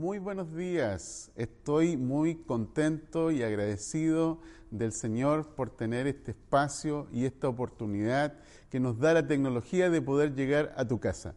muy 0.00 0.18
buenos 0.18 0.56
días. 0.56 1.30
Estoy 1.36 1.98
muy 1.98 2.36
contento 2.36 3.30
y 3.30 3.42
agradecido 3.42 4.40
del 4.70 4.92
Señor 4.92 5.54
por 5.54 5.68
tener 5.68 6.06
este 6.06 6.30
espacio 6.30 7.06
y 7.12 7.26
esta 7.26 7.50
oportunidad 7.50 8.32
que 8.70 8.80
nos 8.80 8.98
da 8.98 9.12
la 9.12 9.26
tecnología 9.26 9.90
de 9.90 10.00
poder 10.00 10.34
llegar 10.34 10.72
a 10.78 10.88
tu 10.88 11.00
casa. 11.00 11.34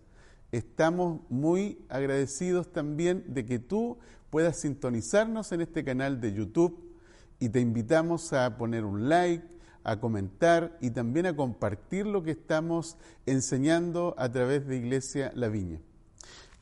Estamos 0.53 1.19
muy 1.27 1.85
agradecidos 1.89 2.71
también 2.71 3.25
de 3.27 3.45
que 3.45 3.59
tú 3.59 3.97
puedas 4.29 4.55
sintonizarnos 4.61 5.51
en 5.51 5.59
este 5.59 5.83
canal 5.83 6.21
de 6.21 6.31
YouTube 6.31 6.95
y 7.39 7.49
te 7.49 7.59
invitamos 7.59 8.31
a 8.31 8.57
poner 8.57 8.85
un 8.85 9.09
like, 9.09 9.45
a 9.83 9.99
comentar 9.99 10.77
y 10.79 10.91
también 10.91 11.25
a 11.25 11.35
compartir 11.35 12.05
lo 12.07 12.23
que 12.23 12.31
estamos 12.31 12.95
enseñando 13.25 14.15
a 14.17 14.31
través 14.31 14.65
de 14.65 14.77
Iglesia 14.77 15.33
La 15.35 15.49
Viña. 15.49 15.81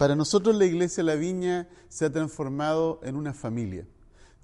Para 0.02 0.16
nosotros 0.16 0.56
la 0.56 0.66
Iglesia 0.66 1.04
La 1.04 1.14
Viña 1.14 1.70
se 1.88 2.06
ha 2.06 2.12
transformado 2.12 3.00
en 3.04 3.16
una 3.16 3.36
familia. 3.36 3.86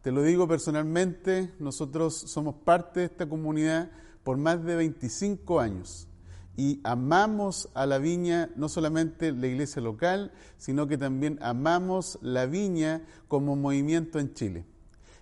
Te 0.03 0.11
lo 0.11 0.21
digo 0.21 0.47
personalmente, 0.47 1.52
nosotros 1.58 2.14
somos 2.14 2.53
parte 2.64 2.99
de 2.99 3.08
esta 3.08 3.27
comunidad 3.27 3.89
por 4.23 4.38
más 4.38 4.64
de 4.64 4.75
25 4.75 5.59
años 5.59 6.08
y 6.55 6.80
amamos 6.83 7.69
a 7.73 7.88
la 7.88 7.97
viña, 7.97 8.52
no 8.55 8.69
solamente 8.69 9.31
la 9.31 9.47
iglesia 9.47 9.81
local, 9.81 10.31
sino 10.59 10.88
que 10.88 10.99
también 10.99 11.39
amamos 11.41 12.19
la 12.21 12.45
viña 12.45 13.02
como 13.27 13.55
movimiento 13.55 14.19
en 14.19 14.36
Chile. 14.36 14.64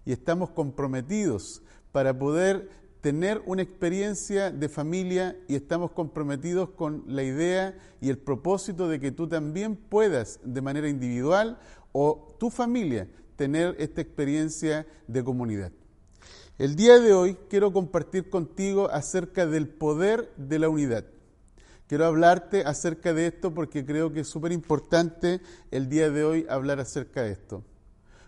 Y 0.03 0.11
estamos 0.11 0.49
comprometidos 0.49 1.61
para 1.93 2.19
poder 2.19 2.69
tener 3.05 3.43
una 3.45 3.61
experiencia 3.61 4.49
de 4.49 4.67
familia 4.67 5.37
y 5.47 5.53
estamos 5.53 5.91
comprometidos 5.91 6.71
con 6.71 7.03
la 7.05 7.21
idea 7.21 7.77
y 8.01 8.09
el 8.09 8.17
propósito 8.17 8.89
de 8.89 8.99
que 8.99 9.11
tú 9.11 9.27
también 9.27 9.75
puedas 9.75 10.39
de 10.43 10.59
manera 10.59 10.89
individual 10.89 11.59
o 11.91 12.35
tu 12.39 12.49
familia 12.49 13.07
tener 13.35 13.75
esta 13.77 14.01
experiencia 14.01 14.87
de 15.05 15.23
comunidad. 15.23 15.71
El 16.57 16.75
día 16.75 16.99
de 16.99 17.13
hoy 17.13 17.37
quiero 17.47 17.71
compartir 17.71 18.31
contigo 18.31 18.89
acerca 18.89 19.45
del 19.45 19.67
poder 19.67 20.33
de 20.35 20.57
la 20.57 20.69
unidad. 20.69 21.05
Quiero 21.85 22.07
hablarte 22.07 22.63
acerca 22.63 23.13
de 23.13 23.27
esto 23.27 23.53
porque 23.53 23.85
creo 23.85 24.13
que 24.13 24.21
es 24.21 24.27
súper 24.27 24.51
importante 24.51 25.41
el 25.69 25.89
día 25.89 26.09
de 26.09 26.23
hoy 26.23 26.47
hablar 26.49 26.79
acerca 26.79 27.21
de 27.21 27.33
esto. 27.33 27.63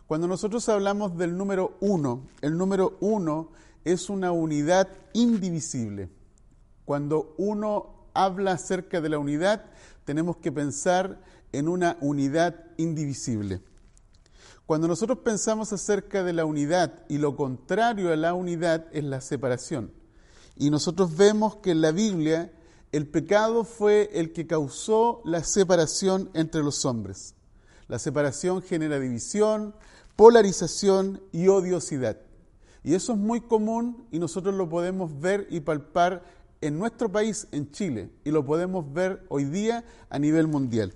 Cuando 0.05 0.28
nosotros 0.28 0.70
hablamos 0.70 1.17
del 1.17 1.36
número 1.36 1.78
uno, 1.80 2.28
el 2.42 2.55
número 2.59 2.95
uno 3.00 3.50
es 3.88 4.09
una 4.09 4.31
unidad 4.31 4.89
indivisible. 5.13 6.09
Cuando 6.83 7.33
uno 7.38 8.09
habla 8.13 8.52
acerca 8.52 8.99
de 8.99 9.09
la 9.09 9.17
unidad, 9.17 9.66
tenemos 10.03 10.38
que 10.38 10.52
pensar 10.52 11.21
en 11.53 11.69
una 11.69 11.97
unidad 12.02 12.65
indivisible. 12.75 13.61
Cuando 14.65 14.89
nosotros 14.89 15.19
pensamos 15.19 15.71
acerca 15.71 16.25
de 16.25 16.33
la 16.33 16.43
unidad 16.43 17.05
y 17.08 17.17
lo 17.17 17.38
contrario 17.38 18.11
a 18.11 18.17
la 18.17 18.33
unidad 18.33 18.88
es 18.91 19.05
la 19.05 19.21
separación. 19.21 19.93
Y 20.58 20.69
nosotros 20.69 21.15
vemos 21.15 21.55
que 21.58 21.71
en 21.71 21.80
la 21.80 21.92
Biblia 21.92 22.52
el 22.92 23.08
pecado 23.08 23.64
fue 23.64 24.09
el 24.14 24.33
que 24.33 24.47
causó 24.47 25.21
la 25.23 25.45
separación 25.45 26.30
entre 26.33 26.61
los 26.61 26.83
hombres. 26.83 27.36
La 27.87 27.99
separación 27.99 28.61
genera 28.61 28.99
división, 28.99 29.73
polarización 30.17 31.21
y 31.31 31.47
odiosidad. 31.47 32.27
Y 32.87 32.95
eso 32.95 33.11
es 33.11 33.20
muy 33.20 33.42
común 33.42 34.08
y 34.14 34.17
nosotros 34.17 34.55
lo 34.55 34.70
podemos 34.70 35.20
ver 35.20 35.45
y 35.49 35.59
palpar 35.59 36.23
en 36.61 36.80
nuestro 36.80 37.11
país, 37.11 37.45
en 37.52 37.70
Chile, 37.70 38.09
y 38.23 38.31
lo 38.31 38.45
podemos 38.45 38.93
ver 38.93 39.25
hoy 39.27 39.43
día 39.43 39.83
a 40.09 40.17
nivel 40.17 40.48
mundial. 40.48 40.93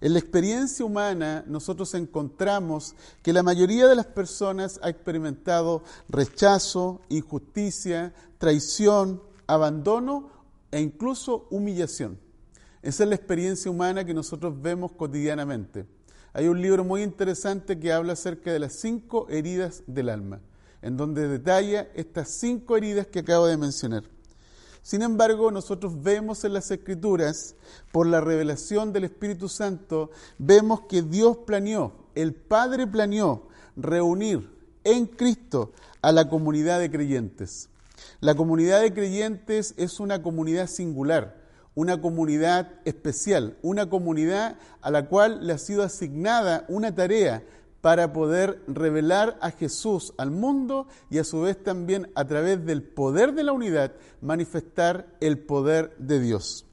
En 0.00 0.14
la 0.14 0.18
experiencia 0.18 0.84
humana 0.84 1.44
nosotros 1.46 1.94
encontramos 1.94 2.96
que 3.22 3.32
la 3.32 3.44
mayoría 3.44 3.86
de 3.86 3.94
las 3.94 4.06
personas 4.06 4.80
ha 4.82 4.88
experimentado 4.90 5.84
rechazo, 6.08 7.00
injusticia, 7.08 8.12
traición, 8.38 9.22
abandono 9.46 10.28
e 10.72 10.80
incluso 10.80 11.46
humillación. 11.50 12.18
Esa 12.82 13.04
es 13.04 13.08
la 13.08 13.14
experiencia 13.14 13.70
humana 13.70 14.04
que 14.04 14.12
nosotros 14.12 14.60
vemos 14.60 14.90
cotidianamente. 14.90 15.86
Hay 16.32 16.48
un 16.48 16.60
libro 16.60 16.82
muy 16.82 17.04
interesante 17.04 17.78
que 17.78 17.92
habla 17.92 18.14
acerca 18.14 18.52
de 18.52 18.58
las 18.58 18.72
cinco 18.72 19.28
heridas 19.28 19.84
del 19.86 20.08
alma 20.08 20.40
en 20.86 20.96
donde 20.96 21.26
detalla 21.26 21.88
estas 21.96 22.28
cinco 22.28 22.76
heridas 22.76 23.08
que 23.08 23.18
acabo 23.18 23.46
de 23.46 23.56
mencionar. 23.56 24.04
Sin 24.82 25.02
embargo, 25.02 25.50
nosotros 25.50 26.00
vemos 26.00 26.44
en 26.44 26.52
las 26.52 26.70
Escrituras, 26.70 27.56
por 27.90 28.06
la 28.06 28.20
revelación 28.20 28.92
del 28.92 29.02
Espíritu 29.02 29.48
Santo, 29.48 30.12
vemos 30.38 30.82
que 30.82 31.02
Dios 31.02 31.38
planeó, 31.38 31.92
el 32.14 32.34
Padre 32.34 32.86
planeó 32.86 33.48
reunir 33.74 34.48
en 34.84 35.06
Cristo 35.06 35.72
a 36.02 36.12
la 36.12 36.28
comunidad 36.28 36.78
de 36.78 36.88
creyentes. 36.88 37.68
La 38.20 38.36
comunidad 38.36 38.80
de 38.80 38.94
creyentes 38.94 39.74
es 39.76 39.98
una 39.98 40.22
comunidad 40.22 40.68
singular, 40.68 41.36
una 41.74 42.00
comunidad 42.00 42.74
especial, 42.84 43.56
una 43.60 43.90
comunidad 43.90 44.56
a 44.82 44.92
la 44.92 45.08
cual 45.08 45.44
le 45.48 45.52
ha 45.52 45.58
sido 45.58 45.82
asignada 45.82 46.64
una 46.68 46.94
tarea 46.94 47.42
para 47.86 48.12
poder 48.12 48.60
revelar 48.66 49.38
a 49.40 49.52
Jesús 49.52 50.12
al 50.18 50.32
mundo 50.32 50.88
y 51.08 51.18
a 51.18 51.24
su 51.24 51.42
vez 51.42 51.62
también 51.62 52.10
a 52.16 52.24
través 52.24 52.66
del 52.66 52.82
poder 52.82 53.32
de 53.32 53.44
la 53.44 53.52
unidad 53.52 53.92
manifestar 54.20 55.06
el 55.20 55.38
poder 55.38 55.94
de 55.96 56.18
Dios. 56.18 56.66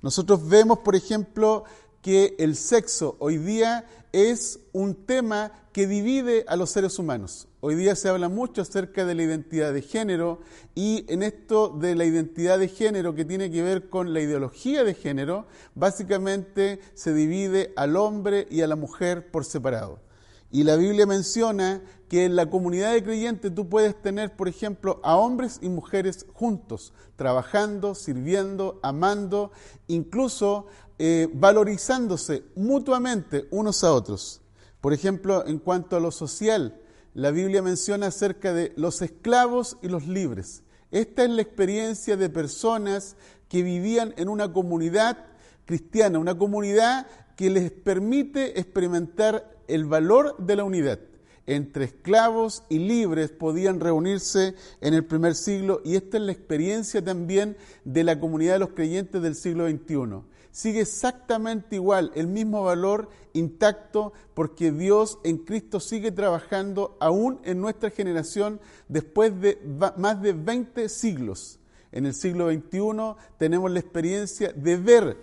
Nosotros 0.00 0.48
vemos, 0.48 0.78
por 0.78 0.96
ejemplo, 0.96 1.64
que 2.00 2.34
el 2.38 2.56
sexo 2.56 3.16
hoy 3.18 3.36
día 3.36 3.84
es 4.12 4.60
un 4.72 4.94
tema 4.94 5.52
que 5.74 5.86
divide 5.86 6.46
a 6.48 6.56
los 6.56 6.70
seres 6.70 6.98
humanos. 6.98 7.46
Hoy 7.60 7.74
día 7.74 7.94
se 7.94 8.08
habla 8.08 8.30
mucho 8.30 8.62
acerca 8.62 9.04
de 9.04 9.14
la 9.14 9.24
identidad 9.24 9.74
de 9.74 9.82
género 9.82 10.40
y 10.74 11.04
en 11.12 11.22
esto 11.22 11.68
de 11.68 11.94
la 11.94 12.06
identidad 12.06 12.58
de 12.58 12.68
género 12.68 13.14
que 13.14 13.26
tiene 13.26 13.50
que 13.50 13.62
ver 13.62 13.90
con 13.90 14.14
la 14.14 14.22
ideología 14.22 14.82
de 14.82 14.94
género, 14.94 15.46
básicamente 15.74 16.80
se 16.94 17.12
divide 17.12 17.74
al 17.76 17.96
hombre 17.96 18.46
y 18.50 18.62
a 18.62 18.66
la 18.66 18.76
mujer 18.76 19.30
por 19.30 19.44
separado. 19.44 20.07
Y 20.50 20.64
la 20.64 20.76
Biblia 20.76 21.06
menciona 21.06 21.82
que 22.08 22.24
en 22.24 22.36
la 22.36 22.48
comunidad 22.48 22.92
de 22.92 23.02
creyentes 23.02 23.54
tú 23.54 23.68
puedes 23.68 24.00
tener, 24.00 24.34
por 24.34 24.48
ejemplo, 24.48 24.98
a 25.02 25.16
hombres 25.16 25.58
y 25.60 25.68
mujeres 25.68 26.24
juntos, 26.32 26.94
trabajando, 27.16 27.94
sirviendo, 27.94 28.80
amando, 28.82 29.52
incluso 29.88 30.66
eh, 30.98 31.28
valorizándose 31.34 32.44
mutuamente 32.56 33.46
unos 33.50 33.84
a 33.84 33.92
otros. 33.92 34.40
Por 34.80 34.94
ejemplo, 34.94 35.46
en 35.46 35.58
cuanto 35.58 35.96
a 35.96 36.00
lo 36.00 36.10
social, 36.10 36.80
la 37.12 37.30
Biblia 37.30 37.60
menciona 37.60 38.06
acerca 38.06 38.54
de 38.54 38.72
los 38.76 39.02
esclavos 39.02 39.76
y 39.82 39.88
los 39.88 40.06
libres. 40.06 40.62
Esta 40.90 41.24
es 41.24 41.30
la 41.30 41.42
experiencia 41.42 42.16
de 42.16 42.30
personas 42.30 43.16
que 43.48 43.62
vivían 43.62 44.14
en 44.16 44.28
una 44.28 44.50
comunidad 44.50 45.26
cristiana, 45.66 46.18
una 46.18 46.38
comunidad 46.38 47.06
que 47.36 47.50
les 47.50 47.70
permite 47.70 48.58
experimentar 48.58 49.57
el 49.68 49.84
valor 49.84 50.36
de 50.38 50.56
la 50.56 50.64
unidad. 50.64 50.98
Entre 51.46 51.86
esclavos 51.86 52.62
y 52.68 52.78
libres 52.78 53.30
podían 53.30 53.80
reunirse 53.80 54.54
en 54.82 54.92
el 54.92 55.06
primer 55.06 55.34
siglo 55.34 55.80
y 55.82 55.96
esta 55.96 56.18
es 56.18 56.24
la 56.24 56.32
experiencia 56.32 57.02
también 57.02 57.56
de 57.84 58.04
la 58.04 58.20
comunidad 58.20 58.54
de 58.54 58.58
los 58.58 58.70
creyentes 58.70 59.22
del 59.22 59.34
siglo 59.34 59.66
XXI. 59.66 60.24
Sigue 60.50 60.80
exactamente 60.80 61.76
igual, 61.76 62.12
el 62.14 62.26
mismo 62.26 62.64
valor 62.64 63.08
intacto 63.32 64.12
porque 64.34 64.72
Dios 64.72 65.18
en 65.24 65.38
Cristo 65.38 65.80
sigue 65.80 66.12
trabajando 66.12 66.96
aún 67.00 67.40
en 67.44 67.60
nuestra 67.60 67.90
generación 67.90 68.60
después 68.88 69.40
de 69.40 69.58
más 69.96 70.20
de 70.20 70.32
20 70.32 70.88
siglos. 70.90 71.60
En 71.92 72.04
el 72.04 72.12
siglo 72.12 72.50
XXI 72.50 73.14
tenemos 73.38 73.70
la 73.70 73.80
experiencia 73.80 74.52
de 74.52 74.76
ver 74.76 75.16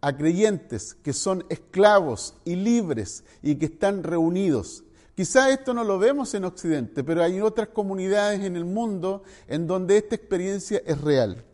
a 0.00 0.16
creyentes 0.16 0.94
que 0.94 1.12
son 1.12 1.44
esclavos 1.48 2.34
y 2.44 2.56
libres 2.56 3.24
y 3.42 3.56
que 3.56 3.66
están 3.66 4.02
reunidos. 4.02 4.84
Quizá 5.14 5.50
esto 5.50 5.74
no 5.74 5.84
lo 5.84 5.98
vemos 5.98 6.32
en 6.34 6.44
Occidente, 6.44 7.04
pero 7.04 7.22
hay 7.22 7.40
otras 7.40 7.68
comunidades 7.68 8.40
en 8.40 8.56
el 8.56 8.64
mundo 8.64 9.22
en 9.48 9.66
donde 9.66 9.98
esta 9.98 10.14
experiencia 10.14 10.80
es 10.86 11.00
real. 11.00 11.44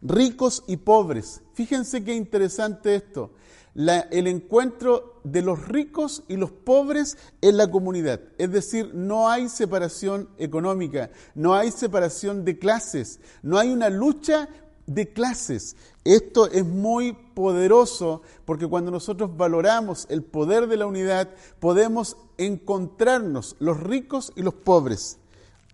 Ricos 0.00 0.64
y 0.66 0.78
pobres. 0.78 1.42
Fíjense 1.52 2.02
qué 2.02 2.14
interesante 2.14 2.94
esto. 2.94 3.32
el 3.74 4.26
encuentro 4.26 5.20
de 5.24 5.42
los 5.42 5.68
ricos 5.68 6.24
y 6.28 6.36
los 6.36 6.50
pobres 6.50 7.16
en 7.40 7.56
la 7.56 7.70
comunidad. 7.70 8.20
Es 8.38 8.50
decir, 8.50 8.94
no 8.94 9.28
hay 9.28 9.48
separación 9.48 10.28
económica, 10.38 11.10
no 11.34 11.54
hay 11.54 11.70
separación 11.70 12.44
de 12.44 12.58
clases, 12.58 13.20
no 13.42 13.58
hay 13.58 13.72
una 13.72 13.90
lucha 13.90 14.48
de 14.86 15.12
clases. 15.12 15.76
Esto 16.04 16.50
es 16.50 16.64
muy 16.64 17.12
poderoso 17.12 18.22
porque 18.44 18.66
cuando 18.66 18.90
nosotros 18.90 19.36
valoramos 19.36 20.06
el 20.10 20.22
poder 20.22 20.66
de 20.66 20.76
la 20.76 20.86
unidad, 20.86 21.30
podemos 21.60 22.16
encontrarnos 22.38 23.56
los 23.58 23.80
ricos 23.80 24.32
y 24.36 24.42
los 24.42 24.54
pobres. 24.54 25.18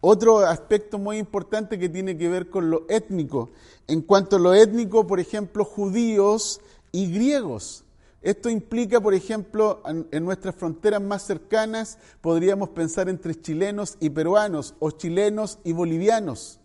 Otro 0.01 0.39
aspecto 0.41 0.99
muy 0.99 1.19
importante 1.19 1.79
que 1.79 1.89
tiene 1.89 2.17
que 2.17 2.29
ver 2.29 2.51
con 2.51 2.71
lo 2.71 2.85
étnico. 2.89 3.51
En 3.89 4.03
cuanto 4.03 4.37
a 4.37 4.39
lo 4.39 4.55
étnico, 4.55 5.07
por 5.07 5.19
ejemplo, 5.19 5.65
judíos 5.65 6.61
y 6.93 7.13
griegos. 7.13 7.85
Esto 8.23 8.51
implica, 8.51 9.01
por 9.01 9.15
ejemplo, 9.15 9.83
en, 9.85 10.25
nuestras 10.25 10.55
fronteras 10.55 11.01
más 11.01 11.23
cercanas 11.23 11.99
podríamos 12.21 12.71
pensar 12.71 13.09
entre 13.09 13.41
chilenos 13.41 13.97
y 14.01 14.11
peruanos, 14.11 14.75
o 14.81 14.91
chilenos 14.91 15.59
y 15.63 15.73
bolivianos, 15.73 16.59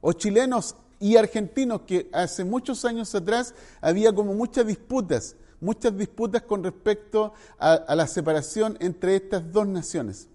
o 0.00 0.12
chilenos 0.12 0.76
y 1.00 1.16
argentinos, 1.16 1.82
que 1.82 2.08
hace 2.12 2.44
muchos 2.44 2.84
años 2.84 3.14
atrás 3.14 3.54
había 3.80 4.12
como 4.12 4.34
muchas 4.34 4.66
disputas, 4.66 5.34
muchas 5.60 5.96
disputas 5.96 6.42
con 6.42 6.62
respecto 6.62 7.32
a 7.58 7.94
la 7.96 8.06
separación 8.06 8.76
entre 8.80 9.16
estas 9.16 9.50
dos 9.50 9.66
naciones. 9.66 10.28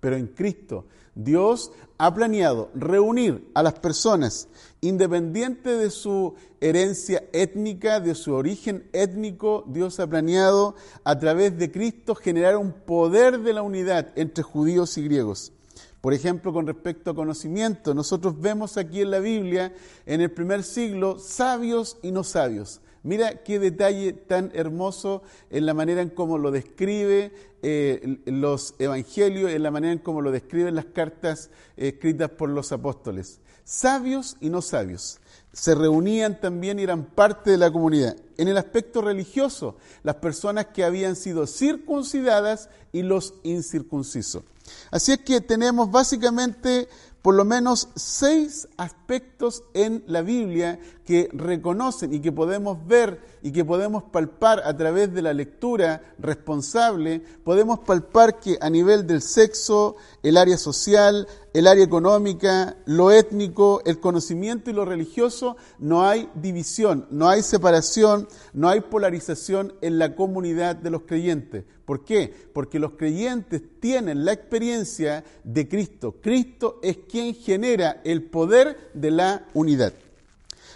Pero 0.00 0.16
en 0.16 0.28
Cristo 0.28 0.86
Dios 1.18 1.72
ha 1.98 2.14
planeado 2.14 2.70
reunir 2.74 3.50
a 3.52 3.64
las 3.64 3.74
personas, 3.74 4.46
independiente 4.80 5.76
de 5.76 5.90
su 5.90 6.36
herencia 6.60 7.24
étnica, 7.32 7.98
de 7.98 8.14
su 8.14 8.34
origen 8.34 8.88
étnico, 8.92 9.64
Dios 9.66 9.98
ha 9.98 10.06
planeado 10.06 10.76
a 11.02 11.18
través 11.18 11.58
de 11.58 11.72
Cristo 11.72 12.14
generar 12.14 12.56
un 12.56 12.72
poder 12.72 13.40
de 13.40 13.52
la 13.52 13.62
unidad 13.62 14.12
entre 14.14 14.44
judíos 14.44 14.96
y 14.96 15.02
griegos. 15.02 15.52
Por 16.00 16.14
ejemplo, 16.14 16.52
con 16.52 16.66
respecto 16.66 17.10
a 17.10 17.14
conocimiento, 17.14 17.92
nosotros 17.92 18.40
vemos 18.40 18.76
aquí 18.76 19.00
en 19.00 19.10
la 19.10 19.18
Biblia, 19.18 19.74
en 20.06 20.20
el 20.20 20.30
primer 20.30 20.62
siglo, 20.62 21.18
sabios 21.18 21.98
y 22.02 22.12
no 22.12 22.22
sabios. 22.22 22.80
Mira 23.02 23.42
qué 23.42 23.58
detalle 23.58 24.12
tan 24.12 24.50
hermoso 24.54 25.22
en 25.50 25.66
la 25.66 25.74
manera 25.74 26.02
en 26.02 26.10
cómo 26.10 26.36
lo 26.36 26.50
describe 26.50 27.32
eh, 27.62 28.18
los 28.26 28.74
evangelios, 28.78 29.50
en 29.50 29.62
la 29.62 29.70
manera 29.70 29.92
en 29.92 29.98
cómo 29.98 30.20
lo 30.20 30.30
describen 30.30 30.74
las 30.74 30.86
cartas 30.86 31.50
eh, 31.76 31.88
escritas 31.88 32.30
por 32.30 32.48
los 32.48 32.70
apóstoles. 32.72 33.40
Sabios 33.64 34.36
y 34.40 34.50
no 34.50 34.62
sabios. 34.62 35.20
Se 35.52 35.74
reunían 35.74 36.40
también 36.40 36.78
y 36.78 36.82
eran 36.82 37.04
parte 37.04 37.50
de 37.50 37.58
la 37.58 37.70
comunidad. 37.70 38.16
En 38.36 38.48
el 38.48 38.58
aspecto 38.58 39.00
religioso, 39.00 39.76
las 40.02 40.16
personas 40.16 40.66
que 40.66 40.84
habían 40.84 41.16
sido 41.16 41.46
circuncidadas 41.46 42.68
y 42.92 43.02
los 43.02 43.34
incircuncisos. 43.42 44.44
Así 44.90 45.12
es 45.12 45.18
que 45.18 45.40
tenemos 45.40 45.90
básicamente 45.90 46.88
por 47.22 47.34
lo 47.34 47.44
menos 47.44 47.88
seis 47.96 48.68
aspectos 48.76 49.64
en 49.74 50.04
la 50.06 50.22
Biblia 50.22 50.78
que 51.04 51.28
reconocen 51.32 52.14
y 52.14 52.20
que 52.20 52.32
podemos 52.32 52.86
ver 52.86 53.20
y 53.42 53.50
que 53.50 53.64
podemos 53.64 54.04
palpar 54.04 54.62
a 54.64 54.76
través 54.76 55.12
de 55.12 55.22
la 55.22 55.32
lectura 55.32 56.02
responsable, 56.18 57.20
podemos 57.44 57.80
palpar 57.80 58.38
que 58.38 58.56
a 58.60 58.70
nivel 58.70 59.06
del 59.06 59.20
sexo, 59.20 59.96
el 60.22 60.36
área 60.36 60.56
social, 60.56 61.26
el 61.52 61.66
área 61.66 61.84
económica, 61.84 62.76
lo 62.86 63.10
étnico, 63.10 63.82
el 63.84 64.00
conocimiento 64.00 64.70
y 64.70 64.74
lo 64.74 64.84
religioso, 64.84 65.56
no 65.78 66.06
hay 66.06 66.28
división, 66.34 67.06
no 67.10 67.28
hay 67.28 67.42
separación, 67.42 68.28
no 68.52 68.68
hay 68.68 68.80
polarización 68.80 69.74
en 69.80 69.98
la 69.98 70.14
comunidad 70.14 70.76
de 70.76 70.90
los 70.90 71.02
creyentes. 71.02 71.64
¿Por 71.84 72.04
qué? 72.04 72.34
Porque 72.52 72.78
los 72.78 72.92
creyentes 72.92 73.62
tienen 73.80 74.24
la 74.24 74.32
experiencia 74.32 75.24
de 75.42 75.68
Cristo. 75.68 76.16
Cristo 76.20 76.78
es 76.82 76.98
quien 77.08 77.34
genera 77.34 78.02
el 78.04 78.24
poder 78.24 78.90
de 78.92 79.10
la 79.10 79.48
unidad. 79.54 79.94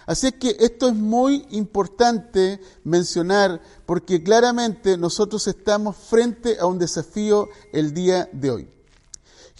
Así 0.05 0.27
es 0.27 0.33
que 0.33 0.57
esto 0.59 0.89
es 0.89 0.95
muy 0.95 1.45
importante 1.51 2.59
mencionar 2.83 3.61
porque 3.85 4.21
claramente 4.21 4.97
nosotros 4.97 5.47
estamos 5.47 5.95
frente 5.95 6.57
a 6.59 6.65
un 6.65 6.77
desafío 6.77 7.47
el 7.71 7.93
día 7.93 8.29
de 8.33 8.51
hoy. 8.51 8.67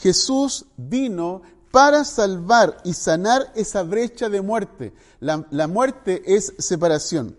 Jesús 0.03 0.65
vino 0.75 1.43
para 1.71 2.03
salvar 2.03 2.81
y 2.83 2.91
sanar 2.91 3.53
esa 3.55 3.83
brecha 3.83 4.27
de 4.27 4.41
muerte. 4.41 4.91
La, 5.21 5.67
muerte 5.69 6.21
es 6.25 6.53
separación. 6.59 7.37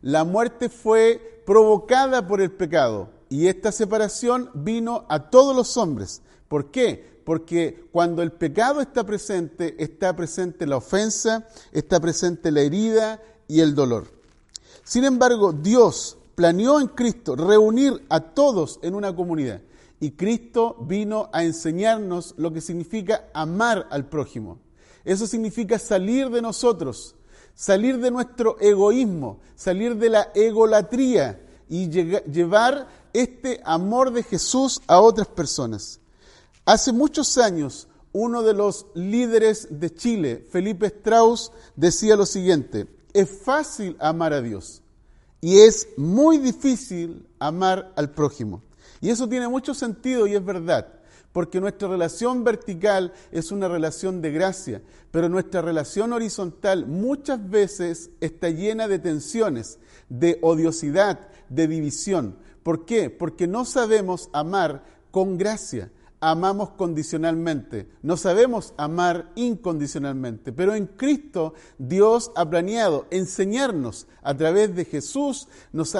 La 0.00 0.22
muerte 0.22 0.68
fue 0.68 1.42
provocada 1.44 2.24
por 2.28 2.40
el 2.40 2.52
pecado 2.52 3.10
y 3.28 3.48
esta 3.48 3.72
separación 3.72 4.48
vino 4.54 5.04
a 5.08 5.28
todos 5.28 5.56
los 5.56 5.76
hombres. 5.76 6.22
¿Por 6.46 6.70
qué? 6.70 7.12
porque 7.24 7.88
cuando 7.90 8.22
el 8.22 8.32
pecado 8.32 8.82
está 8.82 9.02
presente, 9.02 9.82
está 9.82 10.14
presente 10.14 10.66
la 10.66 10.76
ofensa, 10.76 11.48
está 11.72 11.98
presente 11.98 12.52
la 12.52 12.60
herida 12.60 13.22
y 13.48 13.60
el 13.60 13.74
dolor. 13.74 14.08
Sin 14.84 15.04
embargo, 15.04 15.54
Dios 15.54 16.18
planeó 16.34 16.80
en 16.80 16.88
Cristo 16.88 17.34
reunir 17.34 18.04
a 18.10 18.20
todos 18.20 18.78
en 18.82 18.94
una 18.94 19.16
comunidad 19.16 19.62
y 20.00 20.12
Cristo 20.12 20.76
vino 20.80 21.30
a 21.32 21.44
enseñarnos 21.44 22.34
lo 22.36 22.52
que 22.52 22.60
significa 22.60 23.28
amar 23.32 23.86
al 23.90 24.08
prójimo. 24.08 24.58
Eso 25.04 25.26
significa 25.26 25.78
salir 25.78 26.30
de 26.30 26.42
nosotros, 26.42 27.14
salir 27.54 27.98
de 27.98 28.10
nuestro 28.10 28.58
egoísmo, 28.60 29.40
salir 29.54 29.96
de 29.96 30.10
la 30.10 30.30
egolatría 30.34 31.40
y 31.68 31.88
llevar 31.88 32.88
este 33.12 33.60
amor 33.64 34.12
de 34.12 34.22
Jesús 34.22 34.80
a 34.86 35.00
otras 35.00 35.28
personas. 35.28 36.00
Hace 36.64 36.92
muchos 36.92 37.38
años, 37.38 37.88
uno 38.12 38.42
de 38.42 38.54
los 38.54 38.86
líderes 38.94 39.68
de 39.70 39.94
Chile, 39.94 40.46
Felipe 40.50 40.86
Strauss, 40.86 41.52
decía 41.76 42.16
lo 42.16 42.26
siguiente, 42.26 42.86
es 43.12 43.28
fácil 43.28 43.96
amar 44.00 44.32
a 44.32 44.40
Dios 44.40 44.82
y 45.40 45.60
es 45.60 45.88
muy 45.96 46.38
difícil 46.38 47.26
amar 47.38 47.92
al 47.96 48.10
prójimo. 48.10 48.62
Y 49.00 49.10
eso 49.10 49.28
tiene 49.28 49.48
mucho 49.48 49.74
sentido 49.74 50.26
y 50.26 50.34
es 50.34 50.44
verdad, 50.44 50.88
porque 51.32 51.60
nuestra 51.60 51.88
relación 51.88 52.44
vertical 52.44 53.12
es 53.32 53.50
una 53.52 53.68
relación 53.68 54.22
de 54.22 54.30
gracia, 54.30 54.82
pero 55.10 55.28
nuestra 55.28 55.62
relación 55.62 56.12
horizontal 56.12 56.86
muchas 56.86 57.50
veces 57.50 58.10
está 58.20 58.50
llena 58.50 58.88
de 58.88 58.98
tensiones, 58.98 59.78
de 60.08 60.38
odiosidad, 60.42 61.28
de 61.48 61.68
división. 61.68 62.36
¿Por 62.62 62.84
qué? 62.84 63.10
Porque 63.10 63.46
no 63.46 63.64
sabemos 63.64 64.30
amar 64.32 64.84
con 65.10 65.38
gracia 65.38 65.90
amamos 66.30 66.70
condicionalmente, 66.70 67.86
no 68.02 68.16
sabemos 68.16 68.72
amar 68.78 69.30
incondicionalmente, 69.34 70.52
pero 70.52 70.74
en 70.74 70.86
Cristo 70.86 71.52
Dios 71.76 72.30
ha 72.34 72.48
planeado 72.48 73.06
enseñarnos 73.10 74.06
a 74.22 74.34
través 74.34 74.74
de 74.74 74.86
Jesús, 74.86 75.48
nos, 75.72 75.94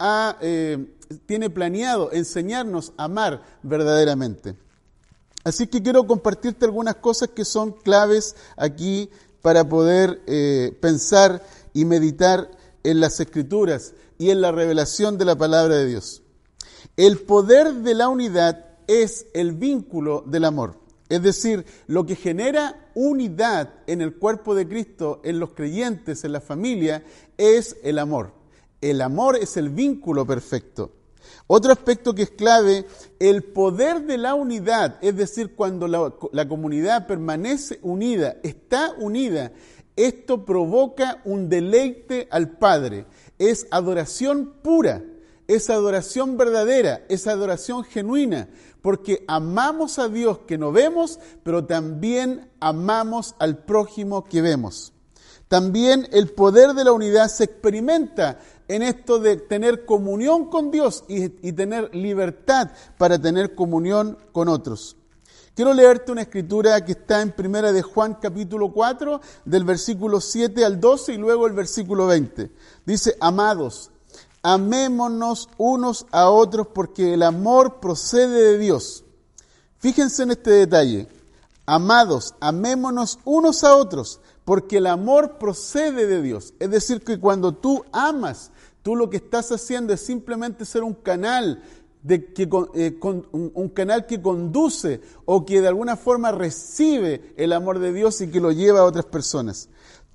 ha, 0.00 0.36
eh, 0.40 0.92
tiene 1.26 1.50
planeado 1.50 2.10
enseñarnos 2.10 2.92
a 2.96 3.04
amar 3.04 3.44
verdaderamente. 3.62 4.56
Así 5.44 5.68
que 5.68 5.82
quiero 5.82 6.04
compartirte 6.04 6.64
algunas 6.64 6.96
cosas 6.96 7.28
que 7.28 7.44
son 7.44 7.70
claves 7.70 8.34
aquí 8.56 9.08
para 9.40 9.68
poder 9.68 10.20
eh, 10.26 10.76
pensar 10.80 11.44
y 11.72 11.84
meditar 11.84 12.50
en 12.82 12.98
las 12.98 13.20
escrituras 13.20 13.94
y 14.18 14.30
en 14.30 14.40
la 14.40 14.50
revelación 14.50 15.16
de 15.16 15.24
la 15.26 15.36
palabra 15.36 15.76
de 15.76 15.86
Dios. 15.86 16.22
El 16.96 17.18
poder 17.18 17.72
de 17.72 17.94
la 17.94 18.08
unidad 18.08 18.69
es 18.90 19.28
el 19.34 19.52
vínculo 19.52 20.24
del 20.26 20.44
amor. 20.44 20.74
Es 21.08 21.22
decir, 21.22 21.64
lo 21.86 22.06
que 22.06 22.16
genera 22.16 22.90
unidad 22.94 23.72
en 23.86 24.00
el 24.00 24.16
cuerpo 24.16 24.54
de 24.56 24.66
Cristo, 24.66 25.20
en 25.22 25.38
los 25.38 25.52
creyentes, 25.52 26.24
en 26.24 26.32
la 26.32 26.40
familia, 26.40 27.04
es 27.38 27.76
el 27.84 28.00
amor. 28.00 28.32
El 28.80 29.00
amor 29.00 29.36
es 29.36 29.56
el 29.56 29.68
vínculo 29.68 30.26
perfecto. 30.26 30.90
Otro 31.46 31.70
aspecto 31.70 32.14
que 32.14 32.22
es 32.22 32.30
clave, 32.30 32.84
el 33.20 33.44
poder 33.44 34.06
de 34.06 34.18
la 34.18 34.34
unidad, 34.34 34.98
es 35.02 35.16
decir, 35.16 35.54
cuando 35.54 35.86
la, 35.86 36.12
la, 36.32 36.48
comunidad 36.48 37.06
permanece 37.06 37.78
unida, 37.82 38.38
está 38.42 38.92
unida, 38.98 39.52
esto 39.94 40.44
provoca 40.44 41.20
un 41.24 41.48
deleite 41.48 42.26
al 42.30 42.56
Padre. 42.56 43.06
Es 43.38 43.68
adoración 43.70 44.54
pura, 44.62 45.04
es 45.46 45.70
adoración 45.70 46.36
verdadera, 46.36 47.04
es 47.08 47.26
adoración 47.26 47.84
genuina 47.84 48.48
porque 48.82 49.24
amamos 49.28 49.98
a 49.98 50.08
Dios 50.08 50.40
que 50.46 50.58
no 50.58 50.72
vemos, 50.72 51.18
pero 51.42 51.64
también 51.64 52.50
amamos 52.60 53.34
al 53.38 53.58
prójimo 53.58 54.24
que 54.24 54.42
vemos. 54.42 54.92
También 55.48 56.06
el 56.12 56.30
poder 56.30 56.74
de 56.74 56.84
la 56.84 56.92
unidad 56.92 57.28
se 57.28 57.44
experimenta 57.44 58.38
en 58.68 58.84
esto 58.84 59.18
de 59.18 59.36
tener 59.36 59.84
comunión 59.84 60.48
con 60.48 60.70
Dios 60.70 61.02
y, 61.08 61.28
tener 61.52 61.92
libertad 61.92 62.70
para 62.96 63.20
tener 63.20 63.56
comunión 63.56 64.16
con 64.30 64.48
otros. 64.48 64.96
Quiero 65.56 65.74
leerte 65.74 66.12
una 66.12 66.22
escritura 66.22 66.84
que 66.84 66.92
está 66.92 67.20
en 67.20 67.32
Primera 67.32 67.72
de 67.72 67.82
Juan 67.82 68.16
capítulo 68.22 68.72
4, 68.72 69.20
del 69.44 69.64
versículo 69.64 70.20
7 70.20 70.64
al 70.64 70.80
12 70.80 71.14
y 71.14 71.16
luego 71.16 71.48
el 71.48 71.52
versículo 71.52 72.06
20. 72.06 72.52
Dice, 72.86 73.16
amados, 73.18 73.90
amémonos 74.42 75.48
unos 75.58 76.06
a 76.10 76.30
otros 76.30 76.68
porque 76.68 77.14
el 77.14 77.22
amor 77.22 77.80
procede 77.80 78.52
de 78.52 78.58
Dios. 78.58 79.04
Fíjense 79.78 80.22
en 80.22 80.32
este 80.32 80.50
detalle. 80.50 81.08
Amados, 81.66 82.34
amémonos 82.40 83.18
unos 83.24 83.64
a 83.64 83.76
otros 83.76 84.20
porque 84.44 84.78
el 84.78 84.86
amor 84.86 85.38
procede 85.38 86.06
de 86.06 86.22
Dios. 86.22 86.54
Es 86.58 86.70
decir, 86.70 87.02
que 87.02 87.20
cuando 87.20 87.52
tú 87.52 87.84
amas, 87.92 88.50
tú 88.82 88.96
lo 88.96 89.08
que 89.08 89.18
estás 89.18 89.52
haciendo 89.52 89.92
es 89.92 90.00
simplemente 90.00 90.64
ser 90.64 90.82
un 90.82 90.94
canal 90.94 91.62
de 92.02 92.32
que, 92.32 92.48
eh, 92.74 92.98
un, 93.02 93.68
canal 93.68 94.06
que 94.06 94.22
conduce 94.22 95.00
o 95.26 95.44
que 95.44 95.60
de 95.60 95.68
alguna 95.68 95.96
forma 95.96 96.32
recibe 96.32 97.34
el 97.36 97.52
amor 97.52 97.78
de 97.78 97.92
Dios 97.92 98.20
y 98.22 98.28
que 98.28 98.40
lo 98.40 98.52
lleva 98.52 98.80
a 98.80 98.84
otras 98.84 99.04
personas. 99.04 99.68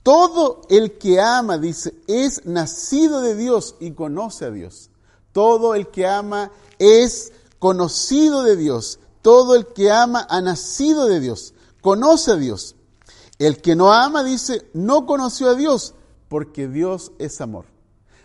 Todo 0.05 0.61
el 0.69 0.99
que 0.99 1.19
ama, 1.19 1.57
dice, 1.57 1.95
es 2.05 2.45
nacido 2.45 3.21
de 3.21 3.33
Dios 3.33 3.73
y 3.79 3.93
conoce 3.93 4.45
a 4.45 4.51
Dios. 4.51 4.91
Todo 5.31 5.73
el 5.73 5.87
que 5.87 6.05
ama 6.05 6.51
es 6.77 7.33
conocido 7.57 8.43
de 8.43 8.55
Dios. 8.55 8.99
Todo 9.23 9.55
el 9.55 9.65
que 9.65 9.89
ama 9.89 10.27
ha 10.29 10.41
nacido 10.41 11.07
de 11.07 11.19
Dios, 11.19 11.55
conoce 11.81 12.33
a 12.33 12.35
Dios. 12.35 12.75
El 13.39 13.63
que 13.63 13.75
no 13.75 13.91
ama, 13.93 14.23
dice, 14.23 14.69
no 14.73 15.07
conoció 15.07 15.49
a 15.49 15.55
Dios, 15.55 15.95
porque 16.29 16.67
Dios 16.67 17.11
es 17.17 17.41
amor. 17.41 17.65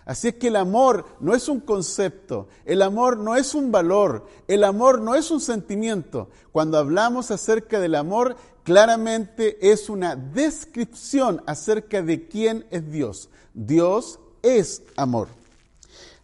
Así 0.04 0.28
es 0.28 0.34
que 0.34 0.48
el 0.48 0.56
amor 0.56 1.06
no 1.20 1.34
es 1.34 1.48
un 1.48 1.60
concepto, 1.60 2.48
el 2.66 2.82
amor 2.82 3.16
no 3.16 3.36
es 3.36 3.54
un 3.54 3.72
valor, 3.72 4.26
el 4.48 4.64
amor 4.64 5.00
no 5.00 5.14
es 5.14 5.30
un 5.30 5.40
sentimiento. 5.40 6.28
Cuando 6.52 6.76
hablamos 6.76 7.30
acerca 7.30 7.80
del 7.80 7.94
amor, 7.94 8.36
claramente 8.70 9.72
es 9.72 9.90
una 9.90 10.14
descripción 10.14 11.42
acerca 11.44 12.02
de 12.02 12.28
quién 12.28 12.64
es 12.70 12.88
Dios. 12.88 13.28
Dios 13.52 14.20
es 14.42 14.84
amor. 14.94 15.26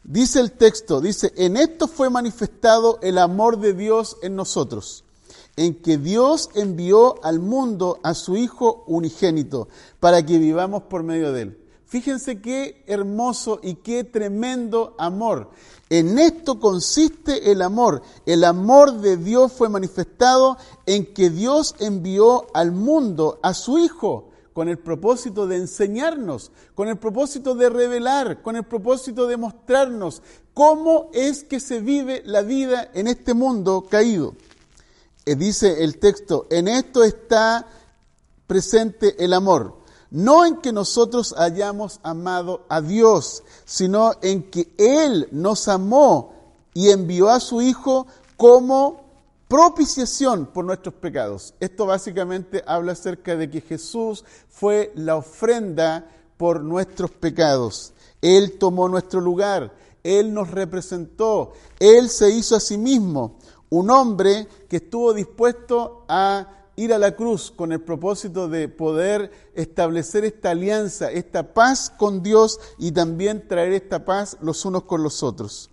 Dice 0.04 0.38
el 0.38 0.52
texto, 0.52 1.00
dice, 1.00 1.32
en 1.36 1.56
esto 1.56 1.88
fue 1.88 2.08
manifestado 2.08 3.00
el 3.02 3.18
amor 3.18 3.58
de 3.58 3.72
Dios 3.72 4.16
en 4.22 4.36
nosotros, 4.36 5.02
en 5.56 5.74
que 5.74 5.98
Dios 5.98 6.50
envió 6.54 7.16
al 7.24 7.40
mundo 7.40 7.98
a 8.04 8.14
su 8.14 8.36
Hijo 8.36 8.84
unigénito 8.86 9.66
para 9.98 10.24
que 10.24 10.38
vivamos 10.38 10.84
por 10.84 11.02
medio 11.02 11.32
de 11.32 11.42
él. 11.42 11.58
Fíjense 11.86 12.40
qué 12.40 12.82
hermoso 12.88 13.60
y 13.62 13.76
qué 13.76 14.02
tremendo 14.02 14.96
amor. 14.98 15.50
En 15.88 16.18
esto 16.18 16.58
consiste 16.58 17.52
el 17.52 17.62
amor. 17.62 18.02
El 18.26 18.42
amor 18.42 18.94
de 18.94 19.16
Dios 19.16 19.52
fue 19.52 19.68
manifestado 19.68 20.56
en 20.84 21.14
que 21.14 21.30
Dios 21.30 21.76
envió 21.78 22.48
al 22.54 22.72
mundo 22.72 23.38
a 23.40 23.54
su 23.54 23.78
Hijo 23.78 24.30
con 24.52 24.68
el 24.68 24.78
propósito 24.78 25.46
de 25.46 25.58
enseñarnos, 25.58 26.50
con 26.74 26.88
el 26.88 26.96
propósito 26.96 27.54
de 27.54 27.68
revelar, 27.68 28.42
con 28.42 28.56
el 28.56 28.64
propósito 28.64 29.28
de 29.28 29.36
mostrarnos 29.36 30.22
cómo 30.54 31.10
es 31.12 31.44
que 31.44 31.60
se 31.60 31.80
vive 31.80 32.22
la 32.24 32.42
vida 32.42 32.90
en 32.94 33.06
este 33.06 33.32
mundo 33.32 33.86
caído. 33.88 34.34
Eh, 35.24 35.36
dice 35.36 35.84
el 35.84 35.98
texto, 35.98 36.48
en 36.50 36.66
esto 36.66 37.04
está 37.04 37.64
presente 38.48 39.22
el 39.24 39.34
amor 39.34 39.85
no 40.10 40.44
en 40.44 40.56
que 40.56 40.72
nosotros 40.72 41.34
hayamos 41.36 42.00
amado 42.02 42.64
a 42.68 42.80
Dios, 42.80 43.42
sino 43.64 44.12
en 44.22 44.50
que 44.50 44.72
Él 44.78 45.28
nos 45.32 45.68
amó 45.68 46.32
y 46.74 46.90
envió 46.90 47.28
a 47.28 47.40
su 47.40 47.62
Hijo 47.62 48.06
como 48.36 49.04
propiciación 49.48 50.46
por 50.46 50.64
nuestros 50.64 50.94
pecados. 50.94 51.54
Esto 51.60 51.86
básicamente 51.86 52.62
habla 52.66 52.92
acerca 52.92 53.36
de 53.36 53.50
que 53.50 53.60
Jesús 53.60 54.24
fue 54.48 54.92
la 54.94 55.16
ofrenda 55.16 56.10
por 56.36 56.62
nuestros 56.62 57.10
pecados. 57.10 57.92
Él 58.20 58.58
tomó 58.58 58.88
nuestro 58.88 59.20
lugar, 59.20 59.72
Él 60.02 60.34
nos 60.34 60.50
representó, 60.50 61.52
Él 61.78 62.08
se 62.08 62.30
hizo 62.30 62.56
a 62.56 62.60
sí 62.60 62.76
mismo 62.76 63.36
un 63.70 63.90
hombre 63.90 64.46
que 64.68 64.76
estuvo 64.76 65.12
dispuesto 65.12 66.04
a 66.08 66.46
ir 66.76 66.92
a 66.92 66.98
la 66.98 67.16
cruz 67.16 67.50
con 67.50 67.72
el 67.72 67.80
propósito 67.80 68.48
de 68.48 68.68
poder 68.68 69.30
establecer 69.54 70.24
esta 70.24 70.50
alianza, 70.50 71.10
esta 71.10 71.54
paz 71.54 71.90
con 71.90 72.22
Dios 72.22 72.60
y 72.78 72.92
también 72.92 73.48
traer 73.48 73.72
esta 73.72 74.04
paz 74.04 74.36
los 74.40 74.64
unos 74.64 74.84
con 74.84 75.02
los 75.02 75.22
otros. 75.22 75.70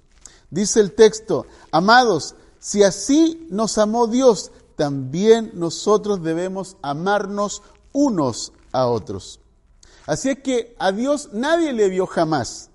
Dice 0.49 0.79
el 0.79 0.93
texto, 0.93 1.45
amados, 1.71 2.35
si 2.59 2.83
así 2.83 3.47
nos 3.49 3.77
amó 3.77 4.07
Dios, 4.07 4.51
también 4.75 5.51
nosotros 5.53 6.23
debemos 6.23 6.77
amarnos 6.81 7.61
unos 7.91 8.53
a 8.71 8.87
otros. 8.87 9.39
Así 10.05 10.29
es 10.29 10.39
que 10.39 10.75
a 10.79 10.91
Dios 10.91 11.29
nadie 11.33 11.73
le 11.73 11.89
vio 11.89 12.05
jamás. 12.07 12.69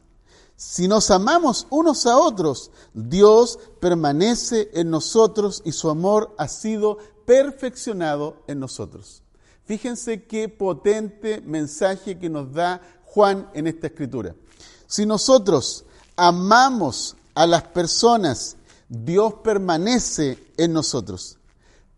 Si 0.56 0.88
nos 0.88 1.10
amamos 1.10 1.66
unos 1.70 2.04
a 2.06 2.18
otros, 2.18 2.72
Dios 2.92 3.58
permanece 3.80 4.70
en 4.74 4.90
nosotros 4.90 5.62
y 5.64 5.72
su 5.72 5.88
amor 5.88 6.34
ha 6.36 6.48
sido 6.48 6.98
perfeccionado 7.28 8.42
en 8.46 8.58
nosotros. 8.58 9.22
Fíjense 9.66 10.24
qué 10.24 10.48
potente 10.48 11.42
mensaje 11.42 12.18
que 12.18 12.30
nos 12.30 12.54
da 12.54 12.80
Juan 13.04 13.50
en 13.52 13.66
esta 13.66 13.88
escritura. 13.88 14.34
Si 14.86 15.04
nosotros 15.04 15.84
amamos 16.16 17.18
a 17.34 17.46
las 17.46 17.64
personas, 17.64 18.56
Dios 18.88 19.34
permanece 19.44 20.38
en 20.56 20.72
nosotros. 20.72 21.36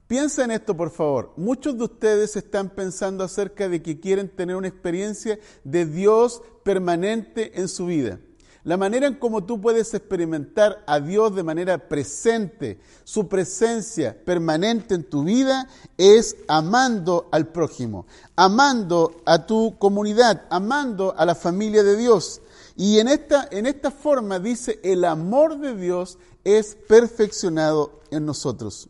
Piensa 0.09 0.43
en 0.43 0.51
esto, 0.51 0.77
por 0.77 0.91
favor. 0.91 1.33
Muchos 1.37 1.79
de 1.79 1.85
ustedes 1.85 2.35
están 2.35 2.69
pensando 2.69 3.23
acerca 3.23 3.69
de 3.69 3.81
que 3.81 4.01
quieren 4.01 4.29
tener 4.29 4.57
una 4.57 4.67
experiencia 4.67 5.39
de 5.63 5.87
Dios 5.87 6.43
permanente 6.65 7.61
en 7.61 7.69
su 7.69 7.87
vida. 7.87 8.19
La 8.63 8.77
manera 8.77 9.07
en 9.07 9.15
cómo 9.15 9.45
tú 9.45 9.59
puedes 9.61 9.95
experimentar 9.95 10.85
a 10.87 11.01
Dios 11.01 11.35
de 11.35 11.43
manera 11.43 11.89
presente, 11.89 12.79
su 13.05 13.27
presencia 13.27 14.17
permanente 14.25 14.95
en 14.95 15.05
tu 15.05 15.25
vida, 15.25 15.67
es 15.97 16.37
amando 16.47 17.29
al 17.33 17.49
prójimo, 17.49 18.07
amando 18.37 19.23
a 19.25 19.47
tu 19.47 19.79
comunidad, 19.79 20.45
amando 20.51 21.15
a 21.17 21.25
la 21.25 21.35
familia 21.35 21.83
de 21.83 21.97
Dios. 21.97 22.43
Y 22.77 22.99
en 22.99 23.09
esta, 23.09 23.49
en 23.51 23.65
esta 23.65 23.91
forma 23.91 24.39
dice, 24.39 24.79
el 24.83 25.07
amor 25.07 25.59
de 25.59 25.75
Dios 25.75 26.19
es 26.45 26.77
perfeccionado 26.87 28.01
en 28.11 28.27
nosotros. 28.27 28.89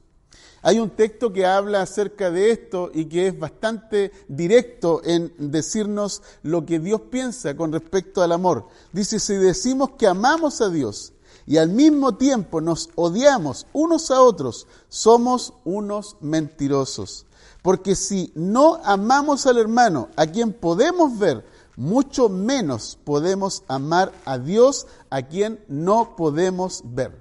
Hay 0.62 0.78
un 0.78 0.90
texto 0.90 1.32
que 1.32 1.46
habla 1.46 1.82
acerca 1.82 2.30
de 2.30 2.50
esto 2.50 2.90
y 2.92 3.06
que 3.06 3.28
es 3.28 3.38
bastante 3.38 4.12
directo 4.28 5.00
en 5.04 5.32
decirnos 5.38 6.22
lo 6.42 6.66
que 6.66 6.78
Dios 6.78 7.00
piensa 7.10 7.56
con 7.56 7.72
respecto 7.72 8.22
al 8.22 8.32
amor. 8.32 8.66
Dice, 8.92 9.18
si 9.18 9.34
decimos 9.34 9.92
que 9.98 10.06
amamos 10.06 10.60
a 10.60 10.68
Dios 10.68 11.14
y 11.46 11.56
al 11.56 11.70
mismo 11.70 12.16
tiempo 12.16 12.60
nos 12.60 12.90
odiamos 12.94 13.66
unos 13.72 14.10
a 14.10 14.20
otros, 14.20 14.66
somos 14.88 15.54
unos 15.64 16.16
mentirosos. 16.20 17.26
Porque 17.62 17.94
si 17.94 18.30
no 18.34 18.80
amamos 18.84 19.46
al 19.46 19.58
hermano 19.58 20.08
a 20.16 20.26
quien 20.26 20.52
podemos 20.52 21.18
ver, 21.18 21.44
mucho 21.76 22.28
menos 22.28 22.98
podemos 23.04 23.64
amar 23.66 24.12
a 24.26 24.38
Dios 24.38 24.86
a 25.08 25.22
quien 25.22 25.64
no 25.68 26.16
podemos 26.16 26.82
ver. 26.84 27.18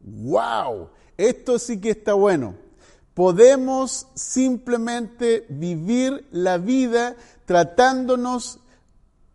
¡Wow! 0.00 0.88
Esto 1.16 1.58
sí 1.58 1.80
que 1.80 1.90
está 1.90 2.14
bueno. 2.14 2.54
Podemos 3.14 4.08
simplemente 4.14 5.46
vivir 5.48 6.26
la 6.30 6.58
vida 6.58 7.16
tratándonos 7.46 8.60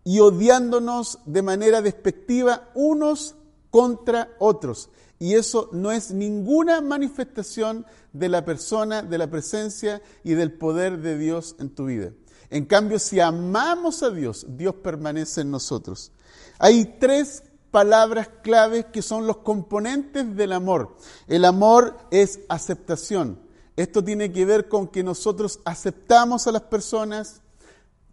y 0.04 0.20
odiándonos 0.20 1.20
de 1.26 1.42
manera 1.42 1.82
despectiva 1.82 2.70
unos 2.76 3.36
contra 3.72 4.30
otros. 4.40 4.90
Y 5.18 5.36
eso 5.36 5.70
no 5.72 5.92
es 5.92 6.12
ninguna 6.12 6.82
manifestación 6.82 7.86
de 8.14 8.30
la 8.30 8.44
persona, 8.44 9.04
de 9.04 9.18
la 9.18 9.30
presencia 9.30 10.02
y 10.24 10.34
del 10.34 10.52
poder 10.52 11.00
de 11.00 11.18
Dios 11.18 11.56
en 11.60 11.70
tu 11.70 11.86
vida. 11.86 12.12
En 12.50 12.66
cambio, 12.66 13.00
si 13.00 13.20
amamos 13.20 14.04
a 14.04 14.10
Dios, 14.10 14.46
Dios 14.50 14.76
permanece 14.76 15.42
en 15.42 15.52
nosotros. 15.52 16.12
Hay 16.60 16.98
tres 17.00 17.44
palabras 17.72 18.30
claves 18.44 18.86
que 18.86 19.02
son 19.02 19.26
los 19.26 19.38
componentes 19.38 20.36
del 20.36 20.52
amor. 20.52 20.96
El 21.28 21.46
amor 21.46 21.98
es 22.12 22.42
aceptación. 22.50 23.40
Esto 23.78 24.04
tiene 24.04 24.32
que 24.32 24.46
ver 24.46 24.68
con 24.68 24.88
que 24.88 25.04
nosotros 25.04 25.60
aceptamos 25.66 26.46
a 26.46 26.52
las 26.52 26.64
personas. 26.64 27.42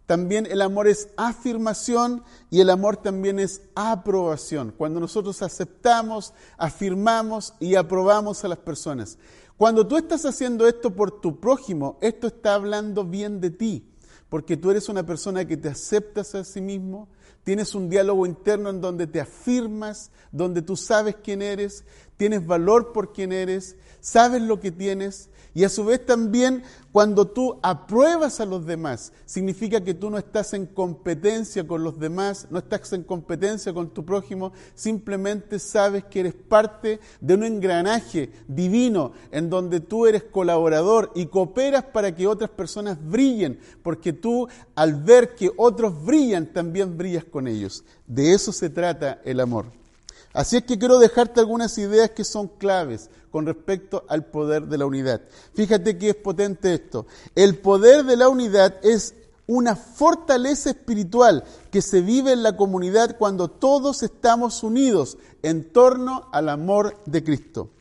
También 0.05 0.47
el 0.47 0.61
amor 0.61 0.87
es 0.87 1.09
afirmación 1.17 2.23
y 2.49 2.61
el 2.61 2.71
amor 2.71 2.97
también 2.97 3.37
es 3.37 3.61
aprobación. 3.75 4.73
Cuando 4.75 4.99
nosotros 4.99 5.41
aceptamos, 5.43 6.33
afirmamos 6.57 7.53
y 7.59 7.75
aprobamos 7.75 8.43
a 8.43 8.47
las 8.47 8.57
personas. 8.57 9.19
Cuando 9.57 9.85
tú 9.85 9.97
estás 9.97 10.25
haciendo 10.25 10.67
esto 10.67 10.95
por 10.95 11.19
tu 11.19 11.39
prójimo, 11.39 11.97
esto 12.01 12.27
está 12.27 12.55
hablando 12.55 13.03
bien 13.03 13.41
de 13.41 13.51
ti, 13.51 13.85
porque 14.29 14.57
tú 14.57 14.71
eres 14.71 14.89
una 14.89 15.05
persona 15.05 15.45
que 15.45 15.57
te 15.57 15.69
aceptas 15.69 16.35
a 16.35 16.43
sí 16.43 16.61
mismo, 16.61 17.07
tienes 17.43 17.73
un 17.73 17.89
diálogo 17.89 18.25
interno 18.25 18.69
en 18.69 18.79
donde 18.79 19.07
te 19.07 19.19
afirmas, 19.19 20.11
donde 20.31 20.61
tú 20.61 20.75
sabes 20.75 21.15
quién 21.23 21.41
eres, 21.41 21.83
tienes 22.17 22.45
valor 22.45 22.91
por 22.93 23.11
quien 23.11 23.31
eres, 23.31 23.75
sabes 23.99 24.41
lo 24.41 24.59
que 24.59 24.71
tienes 24.71 25.29
y 25.53 25.63
a 25.63 25.69
su 25.69 25.85
vez 25.85 26.05
también 26.05 26.63
cuando 26.91 27.27
tú 27.27 27.59
apruebas 27.61 28.39
a 28.39 28.45
los 28.45 28.65
demás, 28.65 29.13
significa 29.25 29.83
que 29.83 29.93
tú 29.93 30.09
no 30.09 30.17
estás 30.17 30.53
en 30.53 30.65
competencia 30.65 31.67
con 31.67 31.83
los 31.83 31.99
demás, 31.99 32.47
no 32.49 32.59
estás 32.59 32.93
en 32.93 33.03
competencia 33.03 33.73
con 33.73 33.89
tu 33.89 34.03
prójimo, 34.05 34.53
simplemente 34.73 35.59
sabes 35.59 36.05
que 36.05 36.21
eres 36.21 36.33
parte 36.33 36.99
de 37.21 37.33
un 37.35 37.43
engranaje 37.43 38.31
divino 38.47 39.11
en 39.31 39.49
donde 39.49 39.79
tú 39.79 40.07
eres 40.07 40.23
colaborador 40.23 41.11
y 41.13 41.27
cooperas 41.27 41.83
para 41.83 42.13
que 42.15 42.27
otras 42.27 42.49
personas 42.49 42.97
brillen, 43.01 43.59
porque 43.83 44.13
tú 44.13 44.47
al 44.75 44.95
ver 44.95 45.35
que 45.35 45.51
otros 45.57 46.03
brillan, 46.03 46.47
también 46.47 46.97
brillas 46.97 47.25
con 47.25 47.47
ellos. 47.47 47.83
De 48.07 48.33
eso 48.33 48.51
se 48.51 48.69
trata 48.69 49.21
el 49.23 49.39
amor. 49.39 49.79
Así 50.33 50.57
es 50.57 50.63
que 50.63 50.77
quiero 50.77 50.99
dejarte 50.99 51.39
algunas 51.39 51.77
ideas 51.77 52.11
que 52.11 52.23
son 52.23 52.47
claves 52.47 53.09
con 53.31 53.45
respecto 53.45 54.05
al 54.07 54.25
poder 54.25 54.67
de 54.67 54.77
la 54.77 54.85
unidad. 54.85 55.21
Fíjate 55.53 55.97
que 55.97 56.09
es 56.09 56.15
potente 56.15 56.73
esto. 56.73 57.07
El 57.35 57.57
poder 57.57 58.05
de 58.05 58.15
la 58.15 58.29
unidad 58.29 58.75
es 58.83 59.15
una 59.47 59.75
fortaleza 59.75 60.69
espiritual 60.69 61.43
que 61.71 61.81
se 61.81 62.01
vive 62.01 62.31
en 62.31 62.43
la 62.43 62.55
comunidad 62.55 63.17
cuando 63.17 63.47
todos 63.47 64.03
estamos 64.03 64.61
unidos 64.61 65.17
en 65.41 65.71
torno 65.73 66.29
al 66.31 66.49
amor 66.49 66.95
de 67.07 67.23
Cristo. 67.23 67.71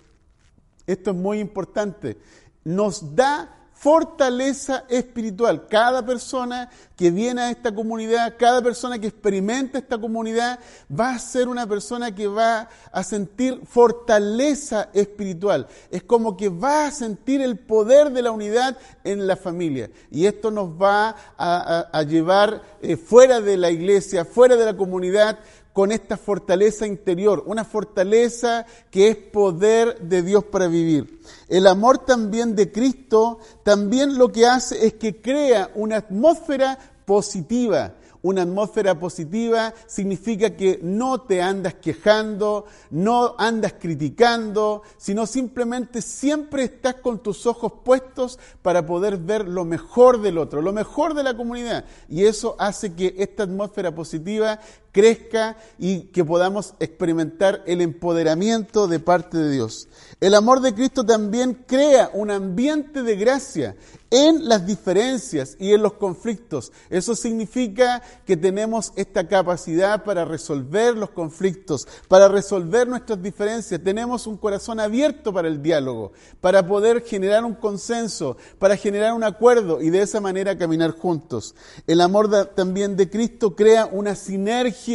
Esto 0.87 1.11
es 1.11 1.17
muy 1.17 1.41
importante. 1.41 2.17
Nos 2.65 3.15
da 3.15 3.58
fortaleza 3.79 4.85
espiritual. 4.89 5.69
Cada 5.69 6.05
persona 6.05 6.69
que 6.97 7.13
viene 7.13 7.43
a 7.43 7.51
esta 7.51 7.73
comunidad, 7.73 8.35
cada 8.37 8.61
persona 8.61 8.99
que 8.99 9.07
experimenta 9.07 9.79
esta 9.79 9.99
comunidad, 9.99 10.59
va 10.91 11.11
a 11.11 11.19
ser 11.21 11.47
una 11.47 11.65
persona 11.65 12.13
que 12.13 12.27
va 12.27 12.69
a 12.91 13.05
sentir 13.05 13.61
fortaleza 13.65 14.89
espiritual. 14.93 15.69
Es 15.93 16.03
como 16.03 16.37
que 16.37 16.49
va 16.49 16.87
a 16.87 16.91
sentir 16.91 17.41
el 17.41 17.57
poder 17.57 18.11
de 18.11 18.23
la 18.23 18.33
unidad 18.33 18.77
en 19.05 19.29
la 19.29 19.37
familia. 19.37 19.91
Y 20.11 20.27
esto 20.27 20.51
nos 20.51 20.71
va 20.71 21.15
a, 21.39 22.03
llevar 22.03 22.63
eh, 22.83 22.97
fuera 22.97 23.41
de 23.41 23.57
la 23.57 23.71
iglesia, 23.71 24.25
fuera 24.25 24.57
de 24.57 24.65
la 24.65 24.77
comunidad, 24.77 25.39
con 25.79 25.93
esta 25.93 26.17
fortaleza 26.17 26.89
interior, 26.89 27.45
una 27.47 27.65
fortaleza 27.65 28.67
que 28.91 29.07
es 29.07 29.17
poder 29.17 30.01
de 30.01 30.25
Dios 30.25 30.43
para 30.43 30.67
vivir. 30.67 31.21
El 31.47 31.69
amor 31.69 31.99
también 31.99 32.57
de 32.57 32.73
Cristo 32.73 33.39
también 33.63 34.19
lo 34.19 34.33
que 34.33 34.45
hace 34.45 34.85
es 34.85 34.95
que 34.95 35.21
crea 35.21 35.71
una 35.77 35.99
atmósfera 35.99 36.77
positiva, 37.05 37.95
una 38.21 38.43
atmósfera 38.43 38.99
positiva 38.99 39.73
significa 39.87 40.57
que 40.57 40.81
no 40.83 41.21
te 41.21 41.41
andas 41.41 41.75
quejando, 41.75 42.67
no 42.91 43.37
andas 43.39 43.75
criticando, 43.79 44.83
sino 44.97 45.25
simplemente 45.25 46.03
siempre 46.03 46.65
estás 46.65 46.97
con 46.97 47.23
tus 47.23 47.47
ojos 47.47 47.73
puestos 47.85 48.41
para 48.63 48.85
poder 48.85 49.19
ver 49.19 49.47
lo 49.47 49.65
mejor 49.65 50.21
del 50.21 50.39
otro, 50.39 50.63
lo 50.63 50.73
mejor 50.73 51.15
de 51.15 51.23
la 51.23 51.37
comunidad. 51.37 51.85
Y 52.09 52.25
eso 52.25 52.57
hace 52.59 52.95
que 52.95 53.15
esta 53.19 53.45
atmósfera 53.45 53.95
positiva 53.95 54.59
crezca 54.99 55.57
y 55.79 56.09
que 56.09 56.25
podamos 56.25 56.75
experimentar 56.81 57.63
el 57.69 57.83
empoderamiento 57.83 58.89
de 58.89 58.99
parte 58.99 59.39
de 59.39 59.53
Dios. 59.53 59.87
El 60.21 60.35
amor 60.35 60.61
de 60.61 60.75
Cristo 60.75 61.07
también 61.07 61.55
crea 61.69 62.11
un 62.13 62.33
ambiente 62.33 63.05
de 63.05 63.15
gracia 63.15 63.77
en 64.11 64.49
las 64.49 64.67
diferencias 64.67 65.57
y 65.61 65.73
en 65.75 65.83
los 65.83 65.93
conflictos. 65.93 66.73
Eso 66.89 67.15
significa 67.15 68.03
que 68.27 68.37
tenemos 68.37 68.93
esta 68.97 69.29
capacidad 69.29 70.03
para 70.03 70.25
resolver 70.25 70.97
los 70.97 71.11
conflictos, 71.11 71.87
para 72.09 72.27
resolver 72.27 72.89
nuestras 72.89 73.23
diferencias. 73.23 73.83
Tenemos 73.83 74.27
un 74.27 74.37
corazón 74.37 74.81
abierto 74.81 75.33
para 75.33 75.47
el 75.47 75.63
diálogo, 75.63 76.13
para 76.41 76.67
poder 76.67 77.03
generar 77.03 77.45
un 77.45 77.55
consenso, 77.55 78.37
para 78.59 78.77
generar 78.77 79.13
un 79.13 79.25
acuerdo 79.25 79.83
y 79.83 79.91
de 79.91 80.03
esa 80.03 80.21
manera 80.21 80.57
caminar 80.57 80.93
juntos. 80.93 81.55
El 81.87 82.01
amor 82.01 82.29
también 82.55 82.97
de 82.97 83.11
Cristo 83.11 83.55
crea 83.55 83.87
una 83.87 84.15
sinergia 84.15 84.88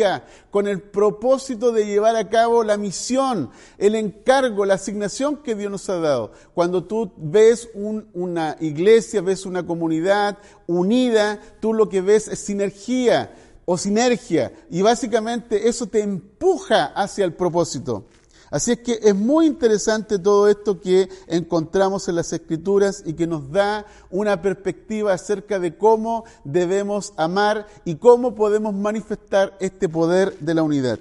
con 0.50 0.68
el 0.68 0.82
propósito 0.82 1.72
de 1.72 1.86
llevar 1.86 2.16
a 2.16 2.30
cabo 2.30 2.64
la 2.64 2.78
misión, 2.78 3.50
el 3.78 3.96
encargo, 3.96 4.66
la 4.66 4.76
asignación 4.76 5.38
que 5.38 5.56
Dios 5.56 5.72
nos 5.72 5.90
ha 5.90 6.00
dado. 6.00 6.32
Cuando 6.54 6.84
tú 6.84 7.12
ves 7.18 7.70
una 7.76 8.58
iglesia, 8.60 9.22
ves 9.22 9.46
una 9.46 9.65
comunidad 9.65 10.38
unida, 10.67 11.39
tú 11.60 11.74
lo 11.74 11.89
que 11.89 12.02
ves 12.02 12.28
es 12.28 12.39
sinergia 12.39 13.34
o 13.65 13.78
sinergia 13.78 14.52
y 14.70 14.82
básicamente 14.82 15.67
eso 15.67 15.88
te 15.88 16.02
empuja 16.02 16.86
hacia 16.86 17.26
el 17.26 17.34
propósito. 17.34 18.06
Así 18.54 18.74
es 18.74 18.80
que 18.82 19.00
es 19.02 19.16
muy 19.16 19.48
interesante 19.48 20.20
todo 20.20 20.48
esto 20.48 20.80
que 20.80 21.10
encontramos 21.26 22.08
en 22.08 22.18
las 22.18 22.32
escrituras 22.34 23.02
y 23.04 23.13
que 23.13 23.26
nos 23.26 23.52
da 23.52 23.88
una 24.12 24.44
perspectiva 24.44 25.12
acerca 25.12 25.58
de 25.58 25.76
cómo 25.76 26.24
debemos 26.44 27.13
amar 27.18 27.66
y 27.84 27.96
cómo 27.96 28.36
podemos 28.36 28.76
manifestar 28.76 29.58
este 29.60 29.89
poder 29.89 30.38
de 30.38 30.54
la 30.54 30.62
unidad. 30.62 31.00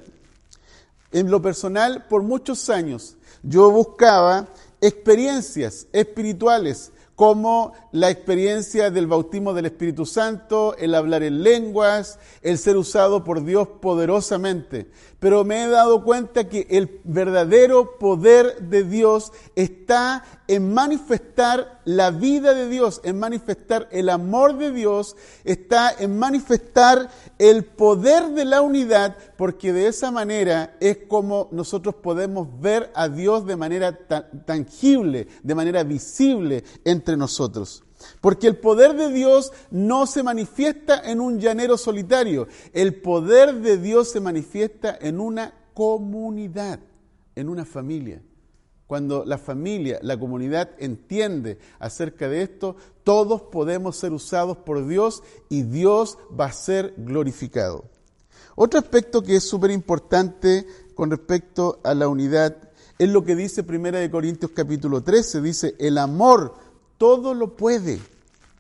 En 1.11 1.31
lo 1.31 1.43
personal, 1.43 2.07
por 2.09 2.23
muchos 2.23 2.71
años, 2.71 3.17
yo 3.43 3.71
buscaba 3.71 4.49
experiencias 4.81 5.89
espirituales 5.93 6.91
como 7.15 7.73
la 7.93 8.11
experiencia 8.11 8.91
del 8.91 9.07
bautismo 9.07 9.53
del 9.55 9.67
Espíritu 9.67 10.07
Santo, 10.07 10.75
el 10.79 10.95
hablar 10.95 11.23
en 11.23 11.43
lenguas, 11.43 12.19
el 12.41 12.59
ser 12.59 12.77
usado 12.77 13.23
por 13.23 13.45
Dios 13.45 13.69
poderosamente. 13.81 14.91
Pero 15.19 15.45
me 15.45 15.63
he 15.63 15.69
dado 15.69 16.05
cuenta 16.05 16.49
que 16.49 16.67
el 16.71 17.01
verdadero 17.05 17.99
poder 17.99 18.63
de 18.63 18.85
Dios 18.85 19.33
está 19.55 20.25
en 20.53 20.75
manifestar 20.75 21.81
la 21.87 22.11
vida 22.11 22.53
de 22.53 22.69
Dios, 22.69 23.01
en 23.05 23.19
manifestar 23.19 23.89
el 23.91 24.11
amor 24.11 24.59
de 24.59 24.71
Dios, 24.71 25.17
está 25.45 25.91
en 25.99 26.19
manifestar 26.19 27.09
el 27.39 27.65
poder 27.65 28.35
de 28.35 28.45
la 28.45 28.61
unidad, 28.61 29.17
porque 29.39 29.73
de 29.73 29.87
esa 29.87 30.11
manera 30.11 30.77
es 30.79 30.99
como 31.09 31.49
nosotros 31.53 31.95
podemos 31.95 32.49
ver 32.61 32.91
a 32.95 33.09
Dios 33.09 33.47
de 33.47 33.57
manera 33.57 33.99
tangible, 34.45 35.27
de 35.43 35.55
manera 35.55 35.85
visible 35.85 36.65
entre 36.85 37.17
nosotros. 37.17 37.83
Porque 38.21 38.47
el 38.47 38.59
poder 38.59 38.95
de 38.95 39.11
Dios 39.11 39.53
no 39.71 40.07
se 40.07 40.23
manifiesta 40.23 41.01
en 41.03 41.23
un 41.23 41.41
llanero 41.41 41.79
solitario, 41.79 42.47
el 42.75 43.01
poder 43.01 43.55
de 43.55 43.79
Dios 43.79 44.11
se 44.11 44.21
manifiesta 44.21 44.99
en 45.01 45.19
una 45.19 45.55
comunidad, 45.73 46.79
en 47.37 47.49
una 47.49 47.65
familia. 47.65 48.21
Cuando 48.93 49.25
la 49.25 49.39
familia, 49.39 49.99
la 50.03 50.21
comunidad 50.21 50.69
entiende 50.77 51.57
acerca 51.79 52.29
de 52.29 52.43
esto, 52.43 52.77
todos 53.05 53.41
podemos 53.41 53.97
ser 53.97 54.13
usados 54.13 54.59
por 54.59 54.87
Dios 54.87 55.23
y 55.49 55.63
Dios 55.63 56.19
va 56.39 56.45
a 56.45 56.53
ser 56.53 56.93
glorificado. 56.99 57.87
Otro 58.55 58.79
aspecto 58.79 59.23
que 59.23 59.37
es 59.37 59.45
súper 59.49 59.71
importante 59.71 60.67
con 60.95 61.11
respecto 61.11 61.81
a 61.85 61.95
la 61.95 62.07
unidad 62.07 62.55
es 62.99 63.09
lo 63.09 63.25
que 63.25 63.35
dice 63.35 63.65
1 63.67 64.11
Corintios 64.11 64.51
capítulo 64.55 65.03
13, 65.03 65.41
dice, 65.41 65.75
el 65.79 65.97
amor 65.97 66.53
todo 66.99 67.33
lo 67.33 67.57
puede, 67.57 67.99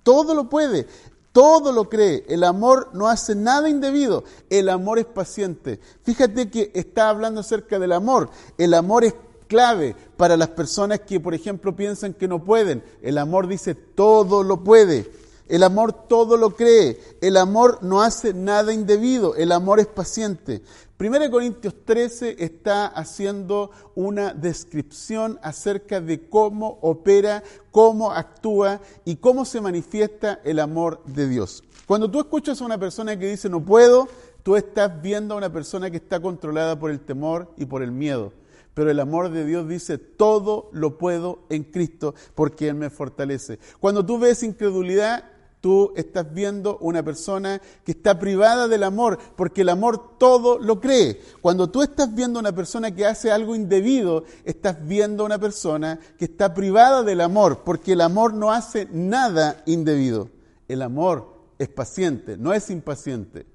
todo 0.02 0.34
lo 0.34 0.48
puede, 0.48 0.86
todo 1.32 1.72
lo 1.72 1.90
cree. 1.90 2.24
El 2.26 2.44
amor 2.44 2.88
no 2.94 3.08
hace 3.08 3.34
nada 3.34 3.68
indebido, 3.68 4.24
el 4.48 4.70
amor 4.70 4.98
es 4.98 5.04
paciente. 5.04 5.78
Fíjate 6.04 6.48
que 6.48 6.70
está 6.72 7.10
hablando 7.10 7.42
acerca 7.42 7.78
del 7.78 7.92
amor. 7.92 8.30
El 8.56 8.72
amor 8.72 9.04
es 9.04 9.14
clave 9.52 9.94
para 10.16 10.38
las 10.38 10.48
personas 10.48 11.00
que, 11.00 11.20
por 11.20 11.34
ejemplo, 11.34 11.76
piensan 11.76 12.14
que 12.14 12.26
no 12.26 12.42
pueden. 12.42 12.82
El 13.02 13.18
amor 13.18 13.46
dice 13.46 13.74
todo 13.74 14.42
lo 14.42 14.64
puede. 14.64 15.10
El 15.46 15.62
amor 15.62 15.92
todo 15.92 16.38
lo 16.38 16.56
cree. 16.56 16.98
El 17.20 17.36
amor 17.36 17.80
no 17.82 18.00
hace 18.00 18.32
nada 18.32 18.72
indebido. 18.72 19.34
El 19.34 19.52
amor 19.52 19.78
es 19.78 19.88
paciente. 19.88 20.62
1 20.98 21.30
Corintios 21.30 21.74
13 21.84 22.36
está 22.38 22.86
haciendo 22.86 23.72
una 23.94 24.32
descripción 24.32 25.38
acerca 25.42 26.00
de 26.00 26.30
cómo 26.30 26.78
opera, 26.80 27.42
cómo 27.70 28.10
actúa 28.10 28.80
y 29.04 29.16
cómo 29.16 29.44
se 29.44 29.60
manifiesta 29.60 30.40
el 30.44 30.60
amor 30.60 31.02
de 31.04 31.28
Dios. 31.28 31.62
Cuando 31.86 32.10
tú 32.10 32.20
escuchas 32.20 32.62
a 32.62 32.64
una 32.64 32.78
persona 32.78 33.18
que 33.18 33.28
dice 33.28 33.50
no 33.50 33.62
puedo, 33.62 34.08
tú 34.42 34.56
estás 34.56 35.02
viendo 35.02 35.34
a 35.34 35.36
una 35.36 35.52
persona 35.52 35.90
que 35.90 35.98
está 35.98 36.20
controlada 36.20 36.78
por 36.78 36.90
el 36.90 37.00
temor 37.00 37.52
y 37.58 37.66
por 37.66 37.82
el 37.82 37.92
miedo. 37.92 38.32
Pero 38.74 38.90
el 38.90 39.00
amor 39.00 39.30
de 39.30 39.44
Dios 39.44 39.68
dice, 39.68 39.98
todo 39.98 40.70
lo 40.72 40.96
puedo 40.98 41.40
en 41.50 41.64
Cristo 41.64 42.14
porque 42.35 42.68
Él 42.68 42.74
me 42.74 42.90
fortalece. 42.90 43.58
Cuando 43.80 44.04
tú 44.04 44.18
ves 44.18 44.42
incredulidad, 44.42 45.24
tú 45.62 45.92
estás 45.94 46.35
viendo 46.35 46.76
una 46.78 47.02
persona 47.02 47.62
que 47.85 47.92
está 47.92 48.18
privada 48.18 48.68
del 48.68 48.82
amor, 48.82 49.18
porque 49.37 49.61
el 49.61 49.68
amor 49.68 50.18
todo 50.18 50.58
lo 50.58 50.80
cree. 50.80 51.20
Cuando 51.40 51.70
tú 51.70 51.82
estás 51.82 52.14
viendo 52.14 52.40
una 52.40 52.52
persona 52.52 52.94
que 52.94 53.06
hace 53.06 53.30
algo 53.30 53.54
indebido, 53.54 54.24
estás 54.44 54.85
viendo 54.87 55.24
una 55.24 55.38
persona 55.38 56.00
que 56.18 56.24
está 56.24 56.52
privada 56.52 57.02
del 57.04 57.20
amor, 57.20 57.62
porque 57.64 57.92
el 57.92 58.00
amor 58.00 58.35
no 58.35 58.50
hace 58.50 58.88
nada 58.90 59.62
indebido. 59.64 60.30
El 60.66 60.82
amor 60.82 61.32
es 61.58 61.68
paciente, 61.68 62.37
no 62.37 62.52
es 62.52 62.68
impaciente. 62.68 63.46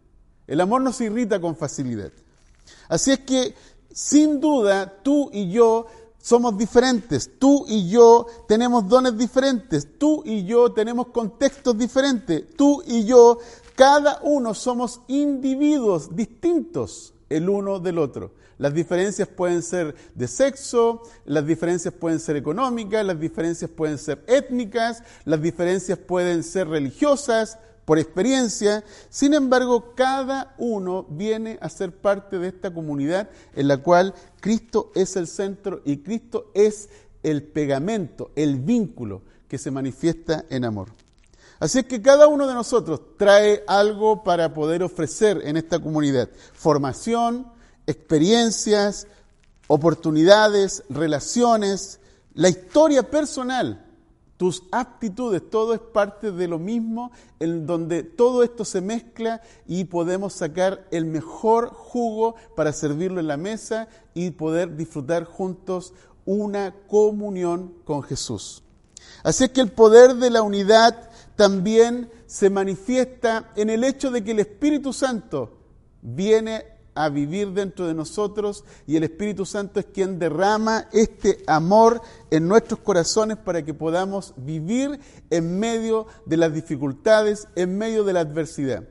El 0.48 0.62
amor 0.62 0.82
no 0.82 0.94
se 0.94 1.06
irrita 1.06 1.42
con 1.42 1.58
facilidad. 1.58 2.12
Así 2.88 3.12
es 3.12 3.20
que, 3.20 3.54
sin 3.92 4.40
duda, 4.40 5.02
tú 5.04 5.30
y 5.34 5.50
yo 5.50 5.88
somos 6.28 6.58
diferentes, 6.58 7.40
tú 7.40 7.66
y 7.68 7.90
yo 7.90 8.26
tenemos 8.48 8.88
dones 8.88 9.18
diferentes, 9.18 9.98
tú 9.98 10.24
y 10.26 10.44
yo 10.44 10.74
tenemos 10.74 11.08
contextos 11.08 11.78
diferentes, 11.78 12.44
tú 12.56 12.84
y 12.86 13.06
yo, 13.06 13.38
cada 13.76 14.20
uno 14.24 14.54
somos 14.54 15.02
individuos 15.08 16.16
distintos 16.16 17.14
el 17.30 17.50
uno 17.50 17.80
del 17.80 17.98
otro. 17.98 18.32
Las 18.58 18.74
diferencias 18.74 19.28
pueden 19.28 19.62
ser 19.62 19.96
de 20.16 20.28
sexo, 20.28 21.04
las 21.26 21.46
diferencias 21.46 21.94
pueden 21.94 22.20
ser 22.20 22.36
económicas, 22.36 23.06
las 23.06 23.20
diferencias 23.20 23.70
pueden 23.70 23.98
ser 23.98 24.24
étnicas, 24.28 25.04
las 25.26 25.42
diferencias 25.42 26.00
pueden 26.00 26.44
ser 26.44 26.68
religiosas, 26.68 27.60
por 27.88 28.00
experiencia. 28.00 28.84
Sin 29.10 29.34
embargo, 29.34 29.96
cada 29.96 30.54
uno 30.58 31.06
viene 31.08 31.58
a 31.62 31.70
ser 31.70 31.94
parte 31.94 32.38
de 32.38 32.50
esta 32.50 32.74
comunidad 32.74 33.30
en 33.56 33.70
la 33.70 33.78
cual 33.78 34.14
Cristo 34.42 34.92
es 34.94 35.16
el 35.16 35.26
centro 35.26 35.82
y 35.86 36.00
Cristo 36.00 36.52
es 36.54 36.90
el 37.24 37.44
pegamento, 37.44 38.32
el 38.36 38.60
vínculo 38.60 39.22
que 39.48 39.58
se 39.58 39.72
manifiesta 39.72 40.44
en 40.50 40.66
amor. 40.66 40.90
Así 41.62 41.80
es 41.80 41.86
que 41.86 42.02
cada 42.02 42.28
uno 42.28 42.46
de 42.46 42.56
nosotros 42.56 43.00
trae 43.16 43.64
algo 43.68 44.22
para 44.22 44.54
poder 44.54 44.84
ofrecer 44.84 45.42
en 45.46 45.56
esta 45.56 45.80
comunidad. 45.80 46.28
Formación, 46.52 47.48
experiencias, 47.86 49.08
oportunidades, 49.68 50.84
relaciones, 50.90 52.02
la 52.34 52.50
historia 52.50 53.10
personal, 53.10 53.87
tus 54.38 54.64
aptitudes, 54.72 55.50
todo 55.50 55.74
es 55.74 55.80
parte 55.80 56.32
de 56.32 56.48
lo 56.48 56.60
mismo, 56.60 57.12
en 57.40 57.66
donde 57.66 58.04
todo 58.04 58.44
esto 58.44 58.64
se 58.64 58.82
mezcla 58.82 59.42
y 59.66 59.86
podemos 59.86 60.34
sacar 60.34 60.88
el 60.92 61.06
mejor 61.06 61.70
jugo 61.70 62.36
para 62.56 62.72
servirlo 62.72 63.20
en 63.20 63.28
la 63.28 63.38
mesa 63.38 63.88
y 64.14 64.30
poder 64.32 64.76
disfrutar 64.76 65.26
juntos 65.26 65.94
una 66.26 66.76
comunión 66.88 67.74
con 67.84 68.04
Jesús. 68.04 68.64
Así 69.24 69.46
es 69.46 69.50
que 69.50 69.62
el 69.62 69.72
poder 69.72 70.16
de 70.16 70.30
la 70.30 70.44
unidad 70.44 71.10
también 71.36 72.12
se 72.28 72.50
manifiesta 72.50 73.52
en 73.56 73.70
el 73.70 73.84
hecho 73.84 74.12
de 74.12 74.24
que 74.24 74.32
el 74.32 74.40
Espíritu 74.40 74.94
Santo 74.94 75.58
viene 76.02 76.77
a 76.98 77.10
vivir 77.10 77.52
dentro 77.52 77.88
de 77.88 77.94
nosotros 77.94 78.64
y 78.86 78.96
el 78.96 79.04
Espíritu 79.04 79.46
Santo 79.46 79.80
es 79.80 79.86
quien 79.86 80.20
derrama 80.20 80.88
este 80.92 81.44
amor 81.48 82.02
en 82.32 82.48
nuestros 82.48 82.80
corazones 82.80 83.38
para 83.38 83.64
que 83.64 83.74
podamos 83.74 84.34
vivir 84.38 85.00
en 85.30 85.60
medio 85.60 86.08
de 86.26 86.38
las 86.38 86.54
dificultades, 86.54 87.48
en 87.56 87.78
medio 87.78 88.04
de 88.04 88.14
la 88.14 88.22
adversidad. 88.22 88.84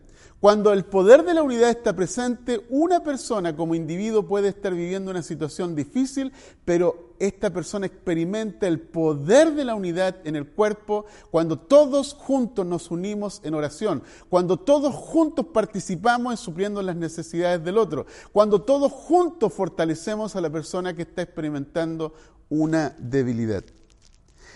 Cuando 0.47 0.73
el 0.73 0.85
poder 0.85 1.25
de 1.25 1.35
la 1.35 1.43
unidad 1.43 1.71
está 1.71 1.97
presente, 1.97 2.65
una 2.71 3.03
persona 3.03 3.57
como 3.57 3.75
individuo 3.75 4.29
puede 4.29 4.51
estar 4.51 4.73
viviendo 4.73 5.11
una 5.11 5.25
situación 5.25 5.75
difícil, 5.75 6.33
pero 6.65 7.15
esta 7.19 7.53
persona 7.53 7.87
experimenta 7.87 8.69
el 8.69 8.79
poder 8.79 9.57
de 9.57 9.65
la 9.65 9.75
unidad 9.75 10.19
en 10.23 10.37
el 10.37 10.47
cuerpo 10.47 11.07
cuando 11.33 11.59
todos 11.59 12.15
juntos 12.15 12.65
nos 12.65 12.93
unimos 12.93 13.41
en 13.43 13.55
oración, 13.55 14.05
cuando 14.29 14.57
todos 14.57 14.95
juntos 14.95 15.47
participamos 15.53 16.35
en 16.35 16.37
supliendo 16.37 16.81
las 16.81 16.95
necesidades 16.95 17.65
del 17.65 17.77
otro, 17.77 18.07
cuando 18.31 18.63
todos 18.63 18.93
juntos 18.93 19.53
fortalecemos 19.53 20.37
a 20.37 20.41
la 20.41 20.51
persona 20.51 20.95
que 20.95 21.03
está 21.03 21.23
experimentando 21.23 22.15
una 22.51 22.95
debilidad. 23.01 23.65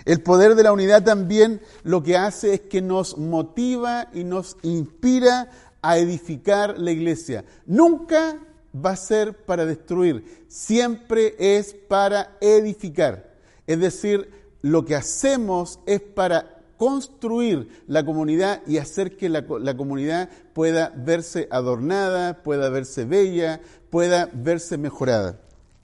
El 0.05 0.23
poder 0.23 0.55
de 0.55 0.63
la 0.63 0.73
unidad 0.73 1.05
también 1.05 1.61
lo 1.83 2.03
que 2.03 2.17
hace 2.17 2.55
es 2.55 2.61
que 2.61 2.83
nos 2.83 3.19
motiva 3.19 4.09
y 4.13 4.25
nos 4.25 4.57
inspira 4.63 5.51
a 5.83 5.99
edificar 5.99 6.79
la 6.79 6.91
iglesia. 6.91 7.45
Nunca 7.67 8.39
va 8.75 8.91
a 8.91 8.97
ser 8.97 9.45
para 9.45 9.67
destruir, 9.67 10.45
siempre 10.49 11.35
es 11.39 11.75
para 11.75 12.37
edificar. 12.41 13.35
Es 13.67 13.81
decir, 13.81 14.31
lo 14.63 14.85
que 14.85 14.95
hacemos 14.95 15.81
es 15.87 16.01
para 16.01 16.61
construir 16.77 17.69
la 17.87 18.05
comunidad 18.05 18.63
y 18.67 18.79
hacer 18.79 19.17
que 19.17 19.29
la, 19.29 19.47
comunidad 19.77 20.31
pueda 20.55 20.93
verse 20.97 21.47
adornada, 21.51 22.43
pueda 22.43 22.71
verse 22.71 23.05
bella, 23.05 23.61
pueda 23.91 24.31
verse 24.33 24.79
mejorada. 24.79 25.41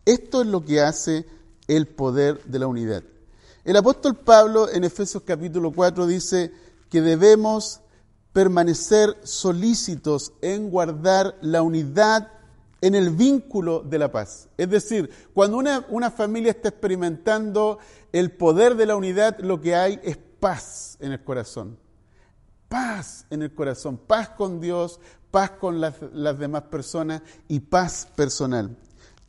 Esto 0.06 0.40
es 0.40 0.46
lo 0.46 0.64
que 0.64 0.80
hace 0.80 1.26
el 1.68 1.86
poder 1.86 2.42
de 2.44 2.58
la 2.58 2.66
unidad. 2.66 3.02
El 3.66 3.74
apóstol 3.76 4.14
Pablo 4.14 4.70
en 4.70 4.84
Efesios 4.84 5.24
capítulo 5.26 5.72
4 5.72 6.06
dice 6.06 6.52
que 6.88 7.02
debemos 7.02 7.80
permanecer 8.32 9.16
solícitos 9.24 10.32
en 10.40 10.70
guardar 10.70 11.36
la 11.40 11.62
unidad 11.62 12.30
en 12.80 12.94
el 12.94 13.10
vínculo 13.10 13.80
de 13.80 13.98
la 13.98 14.12
paz. 14.12 14.48
Es 14.56 14.70
decir, 14.70 15.10
cuando 15.34 15.56
una, 15.56 15.84
una, 15.88 16.12
familia 16.12 16.52
está 16.52 16.68
experimentando 16.68 17.80
el 18.12 18.30
poder 18.30 18.76
de 18.76 18.86
la 18.86 18.94
unidad, 18.94 19.36
lo 19.40 19.60
que 19.60 19.74
hay 19.74 19.98
es 20.04 20.16
paz 20.16 20.96
en 21.00 21.10
el 21.10 21.24
corazón. 21.24 21.76
Paz 22.68 23.26
en 23.30 23.42
el 23.42 23.52
corazón, 23.52 23.96
paz 23.96 24.28
con 24.28 24.60
Dios, 24.60 25.00
paz 25.32 25.50
con 25.50 25.80
las, 25.80 25.94
las 26.12 26.38
demás 26.38 26.62
personas 26.70 27.20
y 27.48 27.58
paz 27.58 28.06
personal. 28.14 28.76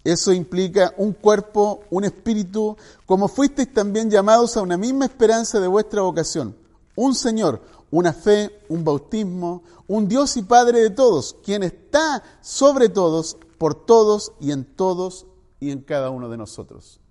Eso 0.07 0.31
implica 0.31 0.93
un 0.95 1.11
cuerpo, 1.11 1.81
un 1.89 2.05
espíritu, 2.05 2.77
como 3.05 3.27
fuisteis 3.27 3.73
también 3.73 4.09
llamados 4.09 4.55
a 4.55 4.61
una 4.61 4.77
misma 4.77 5.03
esperanza 5.03 5.59
de 5.59 5.67
vuestra 5.67 6.01
vocación. 6.01 6.55
Un 6.95 7.13
Señor, 7.13 7.61
una 7.91 8.13
fe, 8.13 8.57
un 8.69 8.85
bautismo, 8.85 9.63
un 9.85 10.07
Dios 10.07 10.37
y 10.37 10.43
Padre 10.43 10.79
de 10.79 10.91
todos, 10.91 11.35
quien 11.43 11.61
está 11.61 12.23
sobre 12.39 12.87
todos, 12.87 13.35
por 13.57 13.75
todos 13.85 14.31
y 14.39 14.51
en 14.51 14.63
todos 14.63 15.25
y 15.59 15.71
en 15.71 15.81
cada 15.81 16.09
uno 16.09 16.29
de 16.29 16.37
nosotros. 16.37 17.01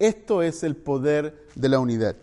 Esto 0.00 0.42
es 0.42 0.64
el 0.64 0.74
poder 0.74 1.46
de 1.54 1.68
la 1.68 1.78
unidad. 1.78 2.16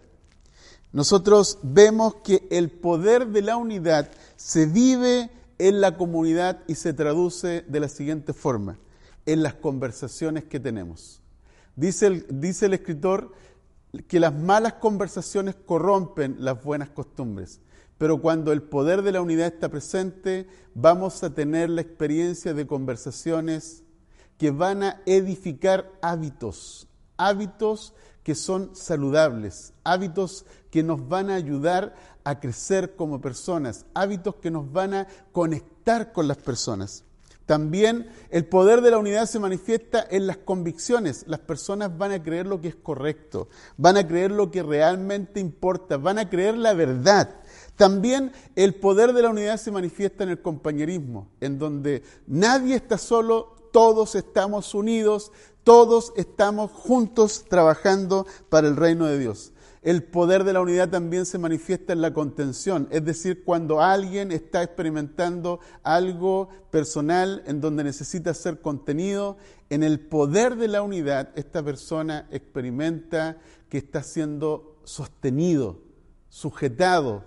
Nosotros 0.91 1.58
vemos 1.62 2.15
que 2.15 2.50
el 2.52 2.69
poder 2.69 3.28
de 3.28 3.43
la 3.43 3.56
unidad 3.56 4.12
se 4.36 4.65
vive 4.65 5.30
en 5.58 5.80
la 5.80 5.95
comunidad 5.95 6.60
y 6.67 6.76
se 6.76 6.91
traduce 6.91 7.62
de 7.62 7.80
la 7.80 7.88
siguiente 7.88 8.34
forma, 8.34 8.78
en 9.25 9.43
las 9.43 9.55
conversaciones 9.55 10.45
que 10.45 10.60
tenemos. 10.60 11.21
Dice 11.75 12.07
el, 12.07 12.25
dice 12.29 12.65
el 12.67 12.73
escritor 12.73 13.34
que 14.07 14.19
las 14.19 14.34
malas 14.34 14.73
conversaciones 14.73 15.55
corrompen 15.55 16.38
las 16.39 16.63
buenas 16.63 16.89
costumbres 16.89 17.62
pero 18.01 18.19
cuando 18.19 18.51
el 18.51 18.63
poder 18.63 19.03
de 19.03 19.12
la 19.12 19.21
unidad 19.21 19.53
está 19.53 19.69
presente, 19.69 20.47
vamos 20.73 21.21
a 21.21 21.36
tener 21.36 21.69
la 21.69 21.81
experiencia 21.81 22.55
de 22.55 22.65
conversaciones 22.65 23.84
que 24.39 24.49
van 24.49 24.81
a 24.81 25.03
edificar 25.05 25.91
hábitos, 26.01 26.88
hábitos 27.15 27.93
que 28.23 28.34
son 28.34 28.75
saludables, 28.75 29.73
hábitos 29.84 30.47
que 30.71 30.81
nos 30.81 31.07
van 31.10 31.29
a 31.29 31.36
ayudar 31.36 31.93
a 32.23 32.39
crecer 32.39 32.95
como 32.95 33.21
personas, 33.21 33.86
hábitos 33.93 34.34
que 34.38 34.49
nos 34.49 34.71
van 34.71 34.95
a 34.95 35.07
conectar 35.31 36.12
con 36.12 36.27
las 36.27 36.38
personas. 36.38 37.03
También 37.52 38.08
el 38.30 38.46
poder 38.46 38.80
de 38.80 38.92
la 38.92 38.98
unidad 38.98 39.26
se 39.26 39.38
manifiesta 39.38 40.08
en 40.10 40.26
las 40.26 40.38
convicciones. 40.38 41.26
Las 41.28 41.42
personas 41.42 41.98
van 41.98 42.14
a 42.14 42.24
creer 42.24 42.48
lo 42.48 42.62
que 42.62 42.70
es 42.70 42.78
correcto, 42.78 43.50
van 43.76 43.98
a 43.98 44.08
creer 44.08 44.32
lo 44.32 44.52
que 44.52 44.64
realmente 44.64 45.42
importa, 45.42 45.98
van 45.98 46.18
a 46.18 46.30
creer 46.30 46.56
la 46.56 46.74
verdad. 46.74 47.42
También 47.76 48.32
el 48.56 48.76
poder 48.76 49.12
de 49.12 49.24
la 49.24 49.32
unidad 49.32 49.58
se 49.58 49.70
manifiesta 49.70 50.24
en 50.24 50.30
el 50.30 50.42
compañerismo, 50.42 51.28
en 51.42 51.60
donde 51.60 52.04
nadie 52.26 52.76
está 52.76 52.98
solo, 52.98 53.54
todos 53.74 54.16
estamos 54.16 54.74
unidos, 54.74 55.34
todos 55.66 56.14
estamos 56.16 56.72
juntos 56.72 57.44
trabajando 57.50 58.28
para 58.48 58.70
el 58.70 58.78
reino 58.78 59.08
de 59.08 59.20
Dios. 59.20 59.52
El 59.82 60.04
poder 60.04 60.44
de 60.44 60.54
la 60.54 60.62
unidad 60.62 60.89
también 60.89 61.26
se 61.26 61.39
manifiesta 61.39 61.91
en 61.94 62.02
la 62.02 62.13
contención, 62.13 62.88
es 62.91 63.04
decir, 63.04 63.44
cuando 63.44 63.82
alguien 63.82 64.32
está 64.32 64.62
experimentando 64.62 65.60
algo 65.82 66.50
personal 66.70 67.41
en 67.48 67.62
donde 67.62 67.84
necesita 67.84 68.36
ser 68.36 68.62
contenido, 68.62 69.38
en 69.72 69.82
el 69.82 70.00
poder 70.00 70.56
de 70.58 70.67
la 70.67 70.84
unidad 70.84 71.30
esta 71.36 71.63
persona 71.63 72.28
experimenta 72.30 73.39
que 73.70 73.80
está 73.80 74.04
siendo 74.04 74.80
sostenido, 74.84 75.80
sujetado, 76.30 77.24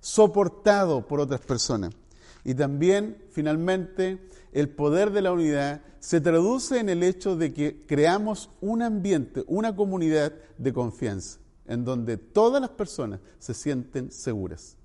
soportado 0.00 1.06
por 1.06 1.20
otras 1.20 1.42
personas. 1.42 1.94
Y 2.42 2.54
también, 2.54 3.18
finalmente, 3.30 4.18
el 4.52 4.68
poder 4.68 5.12
de 5.12 5.22
la 5.22 5.32
unidad 5.32 5.82
se 6.00 6.20
traduce 6.20 6.78
en 6.78 6.88
el 6.88 7.02
hecho 7.02 7.36
de 7.36 7.52
que 7.52 7.86
creamos 7.86 8.50
un 8.60 8.82
ambiente, 8.82 9.44
una 9.46 9.76
comunidad 9.76 10.32
de 10.58 10.72
confianza, 10.72 11.38
en 11.66 11.84
donde 11.84 12.16
todas 12.16 12.60
las 12.60 12.70
personas 12.70 13.20
se 13.38 13.54
sienten 13.54 14.10
seguras. 14.10 14.76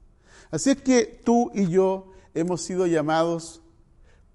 Así 0.51 0.71
es 0.71 0.81
que 0.81 1.21
tú 1.23 1.51
y 1.53 1.67
yo 1.67 2.11
hemos 2.33 2.61
sido 2.61 2.87
llamados 2.87 3.61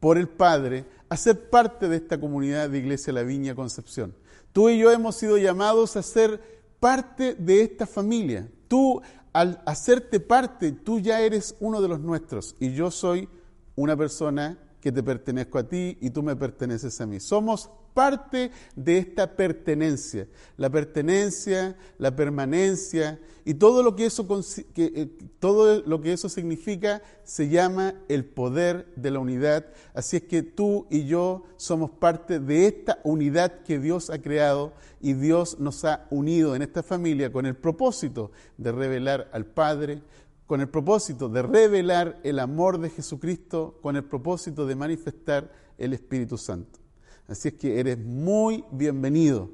por 0.01 0.19
el 0.19 0.29
Padre 0.29 0.85
a 1.09 1.17
ser 1.17 1.49
parte 1.51 1.89
de 1.89 1.97
esta 1.97 2.21
comunidad 2.21 2.69
de 2.69 2.79
Iglesia 2.79 3.13
La 3.13 3.23
Viña 3.23 3.55
Concepción. 3.55 4.15
Tú 4.53 4.69
y 4.69 4.79
yo 4.79 4.91
hemos 4.91 5.17
sido 5.17 5.39
llamados 5.39 5.97
a 5.97 6.03
ser 6.03 6.41
parte 6.79 7.35
de 7.35 7.63
esta 7.63 7.87
familia. 7.87 8.49
Tú 8.69 9.01
al 9.33 9.61
hacerte 9.67 10.21
parte, 10.21 10.73
tú 10.73 11.01
ya 11.01 11.21
eres 11.21 11.57
uno 11.59 11.81
de 11.83 11.89
los 11.89 12.01
nuestros 12.01 12.55
y 12.61 12.73
yo 12.73 12.91
soy 12.91 13.29
una 13.75 13.97
persona 13.97 14.59
que 14.81 14.93
te 14.93 15.03
pertenezco 15.03 15.59
a 15.59 15.67
ti 15.67 15.99
y 16.01 16.11
tú 16.11 16.23
me 16.23 16.37
perteneces 16.37 17.01
a 17.01 17.07
mí. 17.07 17.19
Somos 17.19 17.69
parte 17.95 18.51
de 18.75 18.99
esta 18.99 19.37
pertenencia. 19.37 20.29
La 20.57 20.69
pertenencia, 20.69 21.77
la 21.97 22.15
permanencia 22.15 23.21
y 23.45 23.55
todo 23.55 23.83
lo 23.83 23.95
que 23.95 24.07
eso, 24.07 24.27
eh, 24.77 25.09
todo 25.39 25.83
lo 25.83 26.01
que 26.01 26.13
eso 26.13 26.29
significa 26.29 27.03
se 27.23 27.49
llama 27.49 27.95
el 28.09 28.25
poder 28.25 28.93
de 28.97 29.11
la 29.11 29.21
unidad. 29.21 29.67
Así 29.95 30.17
es 30.17 30.23
que 30.25 30.43
tú 30.43 30.87
y 30.91 31.07
yo 31.07 31.45
somos 31.57 31.91
parte 31.91 32.41
de 32.41 32.67
esta 32.67 32.99
unidad 33.05 33.63
que 33.63 33.79
Dios 33.79 34.11
ha 34.11 34.21
creado 34.21 34.73
y 35.01 35.13
Dios 35.13 35.61
nos 35.61 35.85
ha 35.85 36.07
unido 36.11 36.57
en 36.57 36.63
esta 36.63 36.83
familia 36.83 37.31
con 37.31 37.47
el 37.47 37.55
propósito 37.55 38.33
de 38.59 38.73
revelar 38.73 39.31
al 39.33 39.47
Padre, 39.47 40.03
con 40.47 40.61
el 40.61 40.69
propósito 40.69 41.29
de 41.29 41.43
revelar 41.43 42.21
el 42.25 42.39
amor 42.39 42.79
de 42.79 42.91
Jesucristo, 42.91 43.79
con 43.83 43.97
el 43.97 44.05
propósito 44.05 44.67
de 44.67 44.75
manifestar 44.75 45.51
el 45.79 45.93
Espíritu 45.93 46.39
Santo. 46.39 46.84
Así 47.29 47.49
es 47.49 47.55
que 47.55 47.81
eres 47.81 47.99
muy 47.99 48.65
bienvenido 48.71 49.51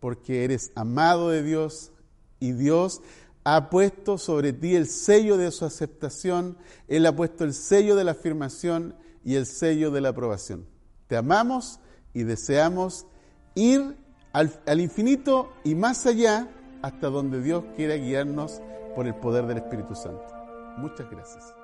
porque 0.00 0.44
eres 0.44 0.70
amado 0.74 1.30
de 1.30 1.42
Dios 1.42 1.90
y 2.38 2.52
Dios 2.52 3.02
ha 3.44 3.70
puesto 3.70 4.18
sobre 4.18 4.52
ti 4.52 4.76
el 4.76 4.86
sello 4.86 5.36
de 5.36 5.50
su 5.50 5.64
aceptación, 5.64 6.58
Él 6.86 7.06
ha 7.06 7.16
puesto 7.16 7.44
el 7.44 7.54
sello 7.54 7.96
de 7.96 8.04
la 8.04 8.12
afirmación 8.12 8.94
y 9.24 9.36
el 9.36 9.46
sello 9.46 9.90
de 9.90 10.00
la 10.00 10.10
aprobación. 10.10 10.66
Te 11.06 11.16
amamos 11.16 11.80
y 12.12 12.24
deseamos 12.24 13.06
ir 13.54 13.96
al, 14.32 14.80
infinito 14.80 15.50
y 15.64 15.74
más 15.74 16.06
allá 16.06 16.48
hasta 16.82 17.08
donde 17.08 17.42
Dios 17.42 17.64
quiera 17.74 17.94
guiarnos 17.96 18.60
por 18.94 19.06
el 19.06 19.14
poder 19.14 19.46
del 19.46 19.58
Espíritu 19.58 19.94
Santo. 19.94 20.26
Muchas 20.76 21.10
gracias. 21.10 21.57